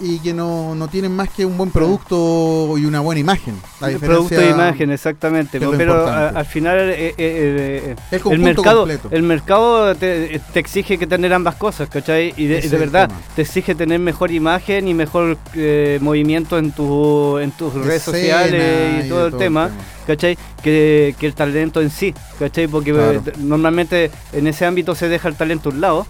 [0.00, 3.54] y que no, no tienen más que un buen producto y una buena imagen.
[3.80, 5.58] La El producto de imagen, exactamente.
[5.60, 9.08] Pero a- al final eh, eh, eh, El el mercado, completo.
[9.10, 12.32] el mercado te, te exige que tener ambas cosas, ¿cachai?
[12.36, 17.38] Y de, el verdad, te exige tener mejor imagen y mejor eh, movimiento en, tu,
[17.38, 19.70] en tus redes sociales y, todo el tema.
[20.06, 20.38] ¿cachai?
[20.62, 22.66] Que, que el talento en sí, ¿cachai?
[22.66, 23.12] Porque Claro.
[23.26, 26.06] eh, normalmente en ese ámbito se deja el talento a un lado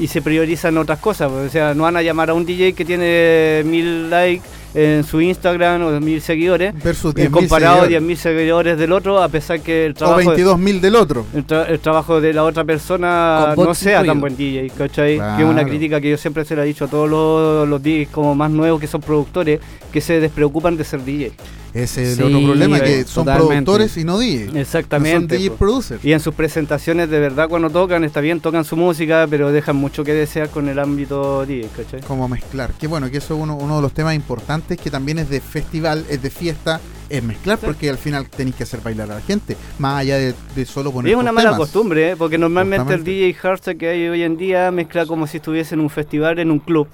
[0.00, 1.30] y se priorizan otras cosas.
[1.30, 4.42] O sea, no van a llamar a un DJ que tiene mil likes
[4.72, 8.18] en su Instagram o mil seguidores, Versus eh, 10.000 comparado a seguidores.
[8.18, 11.26] 10.000 seguidores del otro, a pesar que el O trabajo, 22.000 del otro.
[11.34, 15.18] el, tra- el trabajo de la otra persona no sea tan buen DJ, ¿cachai?
[15.36, 17.82] Que es una crítica que yo siempre se la he dicho a todos los, los
[17.82, 19.58] DJs como más nuevos que son productores,
[19.92, 21.32] que se despreocupan de ser DJ.
[21.72, 23.46] Ese es Sí, el otro problema, sí, que son totalmente.
[23.64, 24.60] productores y no DJ.
[24.60, 25.38] Exactamente.
[25.38, 26.04] No son producers.
[26.04, 29.76] Y en sus presentaciones, de verdad, cuando tocan, está bien, tocan su música, pero dejan
[29.76, 32.00] mucho que desear con el ámbito DJ, ¿cachai?
[32.00, 32.72] Como mezclar.
[32.72, 35.40] Que bueno, que eso es uno, uno de los temas importantes que también es de
[35.40, 39.20] festival, es de fiesta, es mezclar, porque al final tenéis que hacer bailar a la
[39.20, 41.58] gente, más allá de, de solo poner Y es una mala temas.
[41.60, 42.16] costumbre, ¿eh?
[42.16, 43.04] porque normalmente el.
[43.04, 46.50] DJ hardstyle que hay hoy en día mezcla como si estuviese en un festival, en
[46.50, 46.88] un club.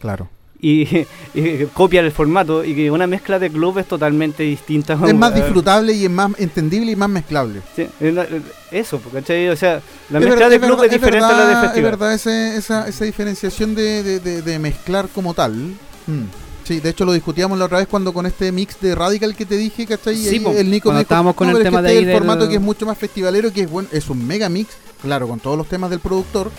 [0.00, 0.28] Claro.
[0.62, 4.98] Y, y copia el formato y que una mezcla de club es totalmente distinta.
[5.06, 7.62] Es más disfrutable y es más entendible y más mezclable.
[7.74, 7.86] sí,
[8.70, 9.48] eso, ¿cachai?
[9.48, 9.80] O sea,
[10.10, 11.76] la Es mezcla verdad- de es club verdad- es diferente a la de festival.
[11.76, 15.54] Es verdad ese- esa, esa diferenciación de, de- de- de mezclar como tal.
[16.06, 16.24] Mm.
[16.64, 19.44] Sí, de hecho lo discutíamos la otra vez cuando con este mix de Radical que
[19.44, 20.14] te dije, ¿cachai?
[20.14, 21.82] Y Sí, ahí el Nico me dijo, estábamos con "No, el pero es que tema
[21.82, 24.08] de este ahí el del- formato que es mucho más festivalero, que es bueno, es
[24.08, 24.68] un mega mix,
[25.02, 26.50] claro, con todos los temas del productor,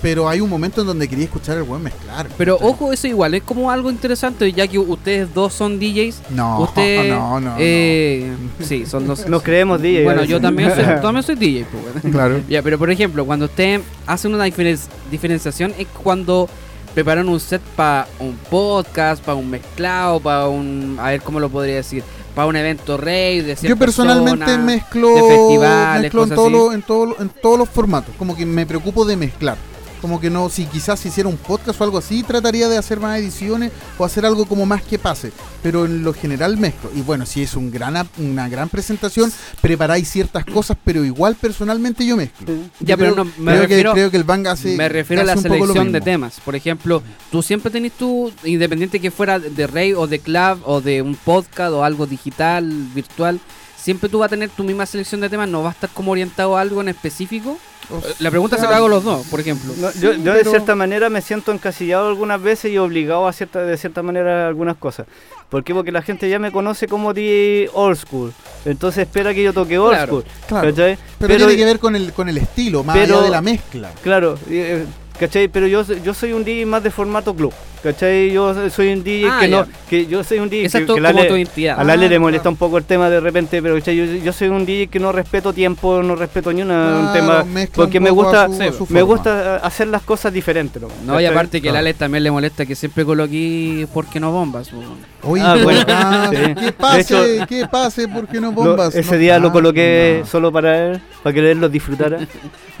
[0.00, 2.28] pero hay un momento en donde quería escuchar el buen mezclar.
[2.38, 6.22] Pero ojo, eso igual es como algo interesante, ya que ustedes dos son DJs.
[6.30, 9.26] no, Usted, no, no, eh, sí, son dos.
[9.28, 10.04] Nos creemos DJ.
[10.04, 11.66] Bueno, a yo también soy, también soy DJ.
[11.70, 12.00] pues, bueno.
[12.04, 12.10] no.
[12.10, 12.40] Claro.
[12.48, 14.78] Ya, pero por ejemplo, cuando usted hace una diferen-
[15.10, 16.48] diferenciación es cuando
[16.94, 21.48] preparan un set para un podcast, para un mezclado, para un, a ver cómo lo
[21.48, 22.02] podría decir,
[22.34, 26.52] para un evento rey de Yo personalmente mezclo, de festivales, mezclo en, todo así.
[26.52, 29.56] lo- en, todo en todos los formatos, como que me preocupo de mezclar.
[30.00, 33.18] Como que no, si quizás hiciera un podcast o algo así, trataría de hacer más
[33.18, 35.32] ediciones o hacer algo como más que pase.
[35.62, 36.90] Pero en lo general mezclo.
[36.94, 42.06] Y bueno, si es un gran, una gran presentación, preparáis ciertas cosas, pero igual personalmente
[42.06, 42.46] yo mezclo.
[42.80, 44.76] Ya, Yo pero creo, no, me creo refiero, que, creo que el Bang hace.
[44.76, 46.40] me refiero a la selección de temas.
[46.44, 50.80] Por ejemplo, tú siempre tenés tú, independiente que fuera de rey o de club o
[50.80, 53.40] de un podcast o algo digital, virtual,
[53.76, 56.12] siempre tú vas a tener tu misma selección de temas, no va a estar como
[56.12, 57.58] orientado a algo en específico.
[58.20, 59.72] La pregunta se sea, la hago los dos, por ejemplo.
[59.78, 63.26] No, yo, Sí, yo de pero- cierta manera me siento encasillado algunas veces y obligado
[63.26, 65.06] a cierta, de cierta manera a algunas cosas.
[65.48, 65.72] ¿Por qué?
[65.72, 68.32] Porque la gente ya me conoce como DJ old school.
[68.66, 70.24] Entonces espera que yo toque old Claro, school.
[70.46, 70.68] Claro.
[70.70, 70.98] ¿cachai?
[71.18, 73.90] Pero, tiene que ver con el, con el estilo, más pero- allá de la mezcla.
[74.02, 74.84] Claro, eh,
[75.18, 75.48] ¿cachai?
[75.48, 77.52] Pero yo, yo soy un DJ más de formato club.
[77.82, 78.32] ¿Cachai?
[78.32, 79.64] Yo soy un DJ Ah, que no.
[79.88, 81.78] Que yo soy un DJ Esa que, que como Lale- tu identidad.
[81.78, 82.50] a Lale Ah, le molesta claro.
[82.50, 83.96] un poco el tema de repente, pero ¿cachai?
[83.96, 87.44] Yo, yo soy un DJ que no respeto tiempo, no respeto ni una, un tema.
[87.72, 90.82] Porque un me gusta, su- me gusta hacer las cosas diferentes.
[90.82, 90.88] ¿no?
[91.06, 94.70] No, y aparte que a Alex también le molesta que siempre coloqué porque no bombas.
[95.22, 96.54] Oye, Ah, bueno, ah, sí.
[96.56, 97.00] ¿qué pase?
[97.36, 98.08] Hecho- ¿Qué pase?
[98.08, 98.92] ¿Por qué no Lo- bombas?
[98.96, 100.26] ese No, día lo coloqué no.
[100.26, 102.18] solo para él, para que él lo disfrutara.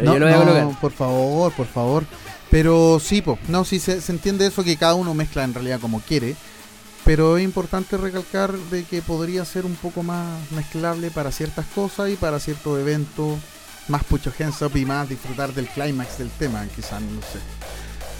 [0.00, 0.80] No, yo lo voy a no, colocar.
[0.80, 2.04] por favor, por favor.
[2.50, 5.80] Pero sí, po, no, sí se, se entiende eso que cada uno mezcla en realidad
[5.80, 6.36] como quiere.
[7.04, 12.10] Pero es importante recalcar de que podría ser un poco más mezclable para ciertas cosas
[12.10, 13.38] y para ciertos eventos,
[13.88, 17.38] más pucho hands up y más disfrutar del clímax del tema, quizás, no sé.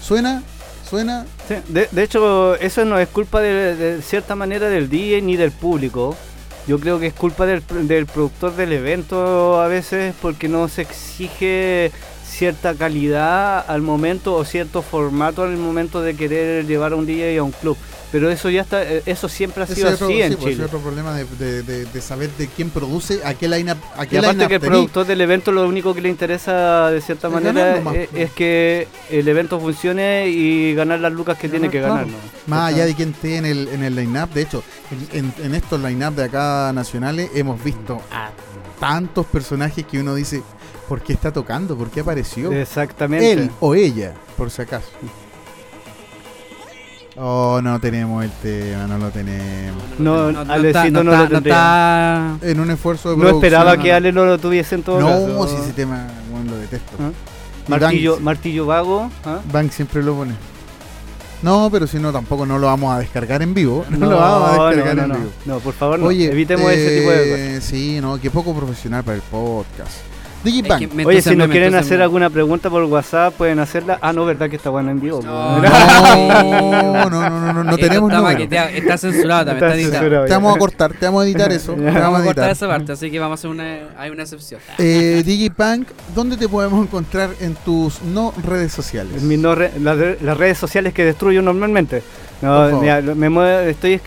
[0.01, 0.41] ¿Suena?
[0.89, 1.25] ¿Suena?
[1.47, 5.51] Sí, de, de hecho, eso no es culpa de, cierta manera del DJ ni del
[5.51, 6.17] público.
[6.67, 10.81] Yo creo que es culpa del, del productor del evento a veces porque no se
[10.81, 11.91] exige
[12.39, 17.37] cierta calidad al momento o cierto formato al momento de querer llevar a un DJ
[17.37, 17.75] a un club.
[18.13, 20.29] Pero eso ya está, eh, eso siempre ha Ese sido es otro, así sí, en
[20.33, 20.63] pues, ese Chile.
[20.63, 24.05] es otro problema de, de- de- de saber de quién produce, a qué line-up a
[24.05, 27.01] Y qué aparte line-up que el productor del evento lo único que le interesa de
[27.01, 28.09] cierta Es manera es, pues.
[28.15, 31.95] es que el evento funcione y ganar las lucas que tiene que Claro.
[31.95, 32.07] ganar.
[32.07, 32.13] ¿no?
[32.47, 34.63] Más allá de quién esté en el, en el line-up, de hecho,
[35.13, 38.31] en, en- en estos line-up de acá nacionales hemos visto a
[38.79, 40.41] tantos personajes que uno dice,
[40.89, 41.77] ¿por qué está tocando?
[41.77, 42.51] ¿Por qué apareció?
[42.51, 43.31] Exactamente.
[43.31, 44.89] Él o ella, por si acaso.
[47.21, 49.83] Oh, no tenemos el tema, no lo tenemos.
[49.97, 54.25] No, Alecito no está- lo está- En un esfuerzo de No esperaba que Ale no
[54.25, 55.07] lo tuviese en todo No,
[55.43, 55.47] caso.
[55.49, 56.95] si ese tema bueno, lo detesto.
[56.99, 57.11] ¿Ah?
[57.67, 59.11] Martillo, Bank- martillo vago.
[59.25, 59.39] ¿ah?
[59.51, 60.33] Bank siempre lo pone.
[61.41, 63.85] No, pero si no, tampoco no lo vamos a descargar en vivo.
[63.89, 65.31] No, lo vamos a descargar no, en no, vivo.
[65.45, 66.05] no, por favor, no.
[66.07, 67.63] Oye, evitemos ese tipo de cosas.
[67.69, 69.91] Sí, no, qué poco profesional para el podcast.
[70.39, 70.89] Es Digibank.
[70.95, 73.99] que Oye, si nos quieren hacer alguna pregunta por WhatsApp, pueden hacerla.
[74.01, 75.21] Ah, no, ¿verdad que está bueno en vivo?
[75.23, 78.21] No, No, no, no, no, no, no Esto tenemos está, número.
[78.39, 80.25] maqueteado, está censurado también, Está está censurado.
[80.25, 81.73] Te vamos a cortar, te vamos a editar eso.
[81.75, 84.61] Te vamos a cortar esa parte, así que vamos a hacer una, hay una excepción.
[84.77, 89.21] Eh, Digipunk, ¿dónde te podemos encontrar en tus no redes sociales?
[89.21, 92.01] En mis no re- las, re- las redes sociales que destruyo normalmente.
[92.41, 93.99] No, mira, me estoy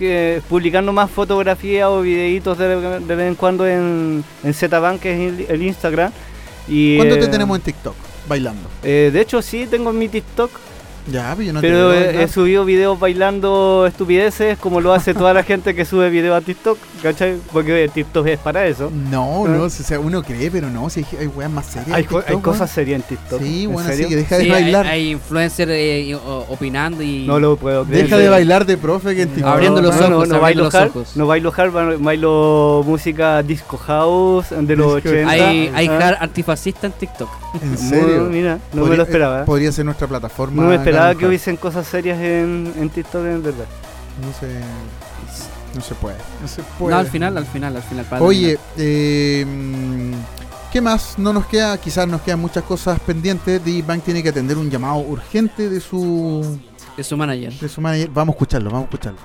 [0.48, 5.32] publicando más fotografías o videitos de, de vez en cuando en, en ZBank, que es
[5.32, 6.12] el, el Instagram.
[6.66, 7.94] Y, ¿Cuándo te eh, tenemos en TikTok?
[8.28, 8.68] Bailando.
[8.82, 10.50] eh, de hecho, sí, tengo mi TikTok.
[11.10, 14.92] Ya, pero yo no te Pero veo he, he subido videos bailando estupideces como lo
[14.92, 17.36] hace toda la gente que sube videos a TikTok, ¿cachai?
[17.52, 18.90] Porque TikTok es para eso.
[19.10, 19.48] No, ¿Ah?
[19.48, 21.96] no, o sea, uno cree, pero no, si hay, hay weas más serias.
[21.96, 23.42] Hay, TikTok, hay cosas serias en TikTok.
[23.42, 24.08] Sí, ¿En bueno, así serio?
[24.10, 24.86] que deja de Sí, hay, bailar.
[24.86, 26.16] hay influencers eh,
[26.48, 28.04] opinando y No lo puedo creer.
[28.04, 29.52] Deja de bailar de profe que en TikTok.
[29.52, 31.16] Abriendo los no, no, ojos, no, abriendo bailo los hard, ojos.
[31.16, 35.30] no bailo hard, ba- bailo música disco house de los Disco- 80.
[35.32, 37.28] hay, hay Ah, hard antifascista en TikTok.
[37.60, 38.22] ¿En no, serio?
[38.30, 39.40] mira, no me Podría- lo esperaba.
[39.40, 40.62] eh, Podría ser nuestra plataforma.
[40.62, 43.66] no me esperaba Ganon que hubiesen cosas serias en, en TikTok, en verdad.
[44.20, 44.60] No se,
[45.74, 46.16] no se puede.
[46.40, 46.94] No se puede.
[46.94, 48.05] No, al final, al final, al final.
[48.05, 49.47] para Oye, eh,
[50.73, 51.19] ¿qué más?
[51.19, 53.64] No nos queda, quizás nos quedan muchas cosas pendientes.
[53.64, 56.59] D-Bank tiene que atender un llamado urgente de su.
[56.97, 57.52] Es su manager.
[57.55, 58.10] de su manager.
[58.10, 59.19] Vamos a escucharlo, vamos a escucharlo.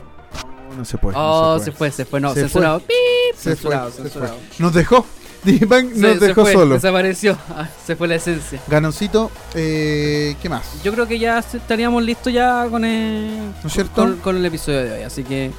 [0.71, 1.15] No, no se puede.
[1.17, 1.21] no
[1.55, 1.91] Oh, se se puede.
[1.91, 2.79] fue, se fue, no, Se censurado.
[2.79, 2.95] ¡Pip!
[3.35, 4.35] Se censurado, fue, se censurado.
[4.37, 4.55] fue.
[4.59, 5.05] Nos dejó.
[5.95, 6.75] Nos se dejó fue, solo.
[6.75, 7.37] Desapareció.
[7.49, 8.59] Ah, se fue la esencia.
[8.67, 10.81] Ganoncito, eh, ¿qué más?
[10.83, 13.93] Yo creo que ya estaríamos listos ya con el, ¿No es cierto?
[13.95, 15.01] con, con el episodio de hoy.
[15.03, 15.51] Así que,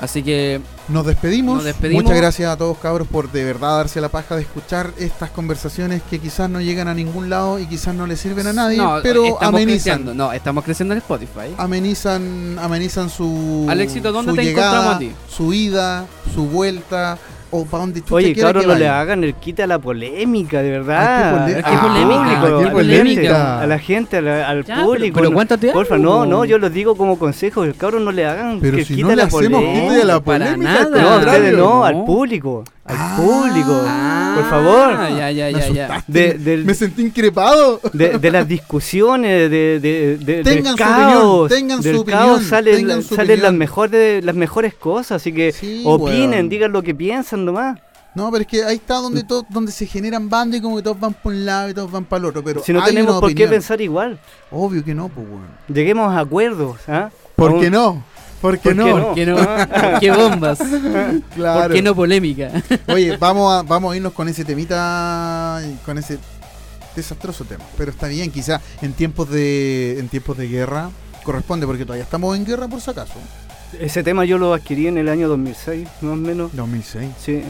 [0.00, 1.56] así que Nos despedimos.
[1.56, 2.04] Nos despedimos.
[2.04, 6.02] Muchas gracias a todos cabros por de verdad darse la paja de escuchar estas conversaciones
[6.08, 9.00] que quizás no llegan a ningún lado y quizás no le sirven a nadie, no,
[9.02, 9.66] pero amenizan.
[10.02, 10.14] creciendo.
[10.14, 11.54] No, estamos creciendo en Spotify.
[11.58, 15.12] amenizan amenizan su Alexito, ¿dónde su te llegada, encontramos a ti?
[15.34, 17.18] su ida, su vuelta
[17.52, 20.70] o para donde chucha Oye, cabrón, no le hagan el quite a la polémica, de
[20.70, 21.42] verdad.
[21.42, 23.60] Ah, qué Al ah, público, qué al polémica.
[23.60, 25.14] A la gente, al, al Ya, pero- público.
[25.14, 27.64] pero no- cuéntate Porfa, no, no, yo los digo como consejo.
[27.64, 29.80] El cabrón no le hagan Pero que si quite no le la hacemos polémica.
[29.82, 30.84] quite de la para polémica, nada.
[30.84, 31.84] al No, ustedes no.
[31.84, 32.64] al público.
[32.84, 33.14] Al Ah.
[33.16, 33.80] público.
[33.86, 34.92] Ah, Por favor.
[34.92, 35.58] Ya, ya, Me ya, ya.
[35.58, 36.12] asustaste.
[36.12, 37.80] De- del- Me sentí increpado.
[37.92, 42.04] De, de las discusiones, de, de, de- Tengan del su caos, opinión, tengan del su
[42.04, 46.48] caos opinión, salen, tengan su salen las mejores las mejores cosas, así que Sí, opinen,
[46.48, 47.78] digan lo que piensan nomás.
[48.14, 50.82] No, pero es que ahí está donde todo, donde se generan bandos y como que
[50.82, 52.42] todos van por un lado y todos van para el otro.
[52.44, 54.18] Pero si no hay tenemos una por qué pensar igual,
[54.50, 55.26] Obvio que no, pues
[55.68, 57.10] lleguemos a acuerdos, ¿ah?
[57.36, 58.04] ¿Por Aún- qué no?
[58.42, 59.06] ¿Por qué ¿Por no?
[59.06, 59.36] ¿Por qué no?
[59.36, 60.58] ¿Por qué bombas?
[61.34, 61.62] Claro.
[61.68, 62.50] ¿Por qué no polémica?
[62.88, 66.18] Oye, vamos a, vamos a irnos con ese temita, con ese
[66.94, 67.64] desastroso tema.
[67.78, 70.90] Pero está bien, quizá en tiempos de en tiempos de guerra
[71.24, 73.14] corresponde, porque todavía estamos en guerra por si acaso.
[73.80, 76.54] Ese tema yo lo adquirí en el año 2006, más o menos.
[76.54, 77.08] 2006.
[77.24, 77.42] Sí,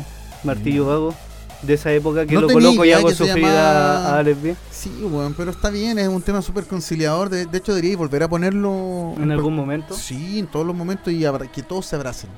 [0.45, 1.15] Martillo Vago.
[1.63, 4.57] De esa época que No lo coloco y hago sufrir llamaba- a, a Alex B
[4.83, 7.29] Sí, weón, pero está bien, es un tema súper conciliador.
[7.29, 9.95] De, de hecho, debería volver a ponerlo en algún momento.
[9.95, 12.31] Sí, en todos los momentos y abra- que todos se abracen.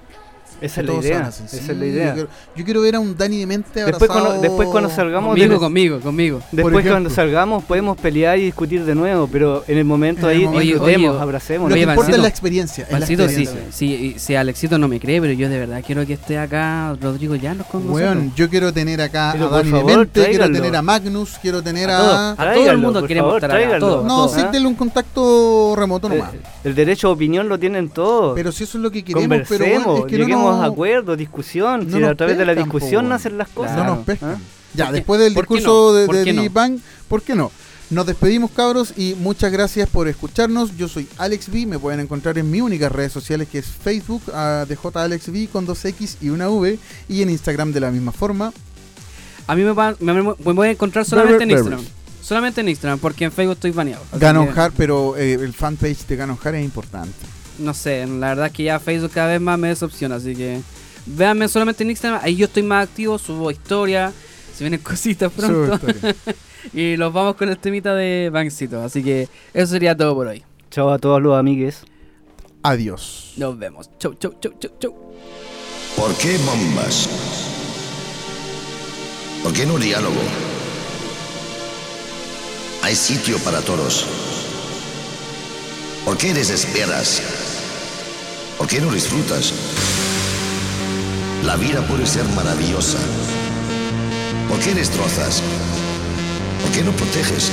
[0.61, 1.29] Esa es la idea.
[1.29, 2.07] Esa Sí, es la idea.
[2.09, 3.99] Yo quiero, yo quiero ver a un Dani de mente abrazado.
[4.07, 6.41] Después cuando, después cuando salgamos Conmigo, de- conmigo, conmigo.
[6.53, 10.39] Después cuando salgamos podemos pelear y discutir de nuevo, pero en el momento En el
[10.39, 10.83] ahí momento.
[10.85, 11.69] Oye, abracemos.
[11.71, 12.85] Lo que importa es la experiencia.
[12.85, 16.07] es la Valcito, sí, sí, si Alexito no me cree, pero yo de verdad quiero
[16.07, 18.35] que esté acá Rodrigo Llanos con Weón, nosotros.
[18.37, 21.63] yo quiero tener acá Pero a Dani favor, de mente, quiero tener a Magnus, quiero
[21.63, 22.01] tener A a.
[22.37, 22.39] todos.
[22.49, 23.79] A todo el mundo queremos favor, estar acá.
[24.05, 26.31] No, sí, denle un contacto remoto nomás.
[26.63, 28.35] El, derecho a opinión lo tienen todos.
[28.35, 30.71] Pero si eso es lo que queremos, pero Conversemos, bueno, es que no lleguemos nos,
[30.71, 31.89] a acuerdos, discusión.
[31.91, 33.77] no si a través de la pescan, discusión nacen las cosas.
[33.77, 34.31] no nos pescan.
[34.31, 34.39] ¿Ah?
[34.75, 34.99] Ya, ¿Por qué?
[34.99, 35.93] después del ¿Por qué discurso no?
[35.95, 36.79] de, ¿Por de Bang,
[37.09, 37.51] ¿por qué no?
[37.91, 40.77] Nos despedimos, cabros, y muchas gracias por escucharnos.
[40.77, 41.67] Yo soy Alex B.
[41.67, 45.85] Me pueden encontrar en mis únicas redes sociales, que es Facebook, de JAlexB con dos
[45.85, 46.79] X y una V,
[47.09, 48.53] y en Instagram de la misma forma.
[49.47, 50.23] A mí me, va- me,
[50.53, 51.85] voy a encontrar solamente en Berber, Instagram.
[52.23, 54.03] Solamente en Instagram, porque en Facebook estoy baneado.
[54.15, 57.13] Ganon que, Hard, pero eh, el fanpage de Ganon Hard es importante.
[57.59, 60.61] No sé, la verdad es que ya Facebook cada vez más me decepciona, así que
[61.07, 62.21] véanme solamente en Instagram.
[62.23, 64.13] Ahí yo estoy más activo, subo historia,
[64.55, 65.79] se vienen cositas pronto.
[66.73, 68.83] Y los vamos con el temita de Bankcito.
[68.83, 70.43] Así que eso sería todo por hoy.
[70.71, 71.83] Chao a todos los amigues.
[72.63, 73.35] Adiós.
[73.37, 73.91] Nos vemos.
[73.99, 74.95] Chau, chau, chau, chau, chau.
[75.97, 77.09] ¿Por qué bombas?
[79.43, 80.21] ¿Por qué no diálogo?
[82.83, 84.34] Hay sitio para todos.
[86.05, 87.23] ¿Por qué desesperas?
[88.59, 89.55] ¿Por qué no disfrutas?
[91.43, 92.99] La vida puede ser maravillosa.
[94.49, 95.41] ¿Por qué destrozas?
[96.61, 97.51] ¿Por qué no proteges?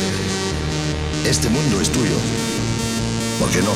[1.26, 2.18] Este mundo es tuyo.
[3.40, 3.72] ¿Por qué no?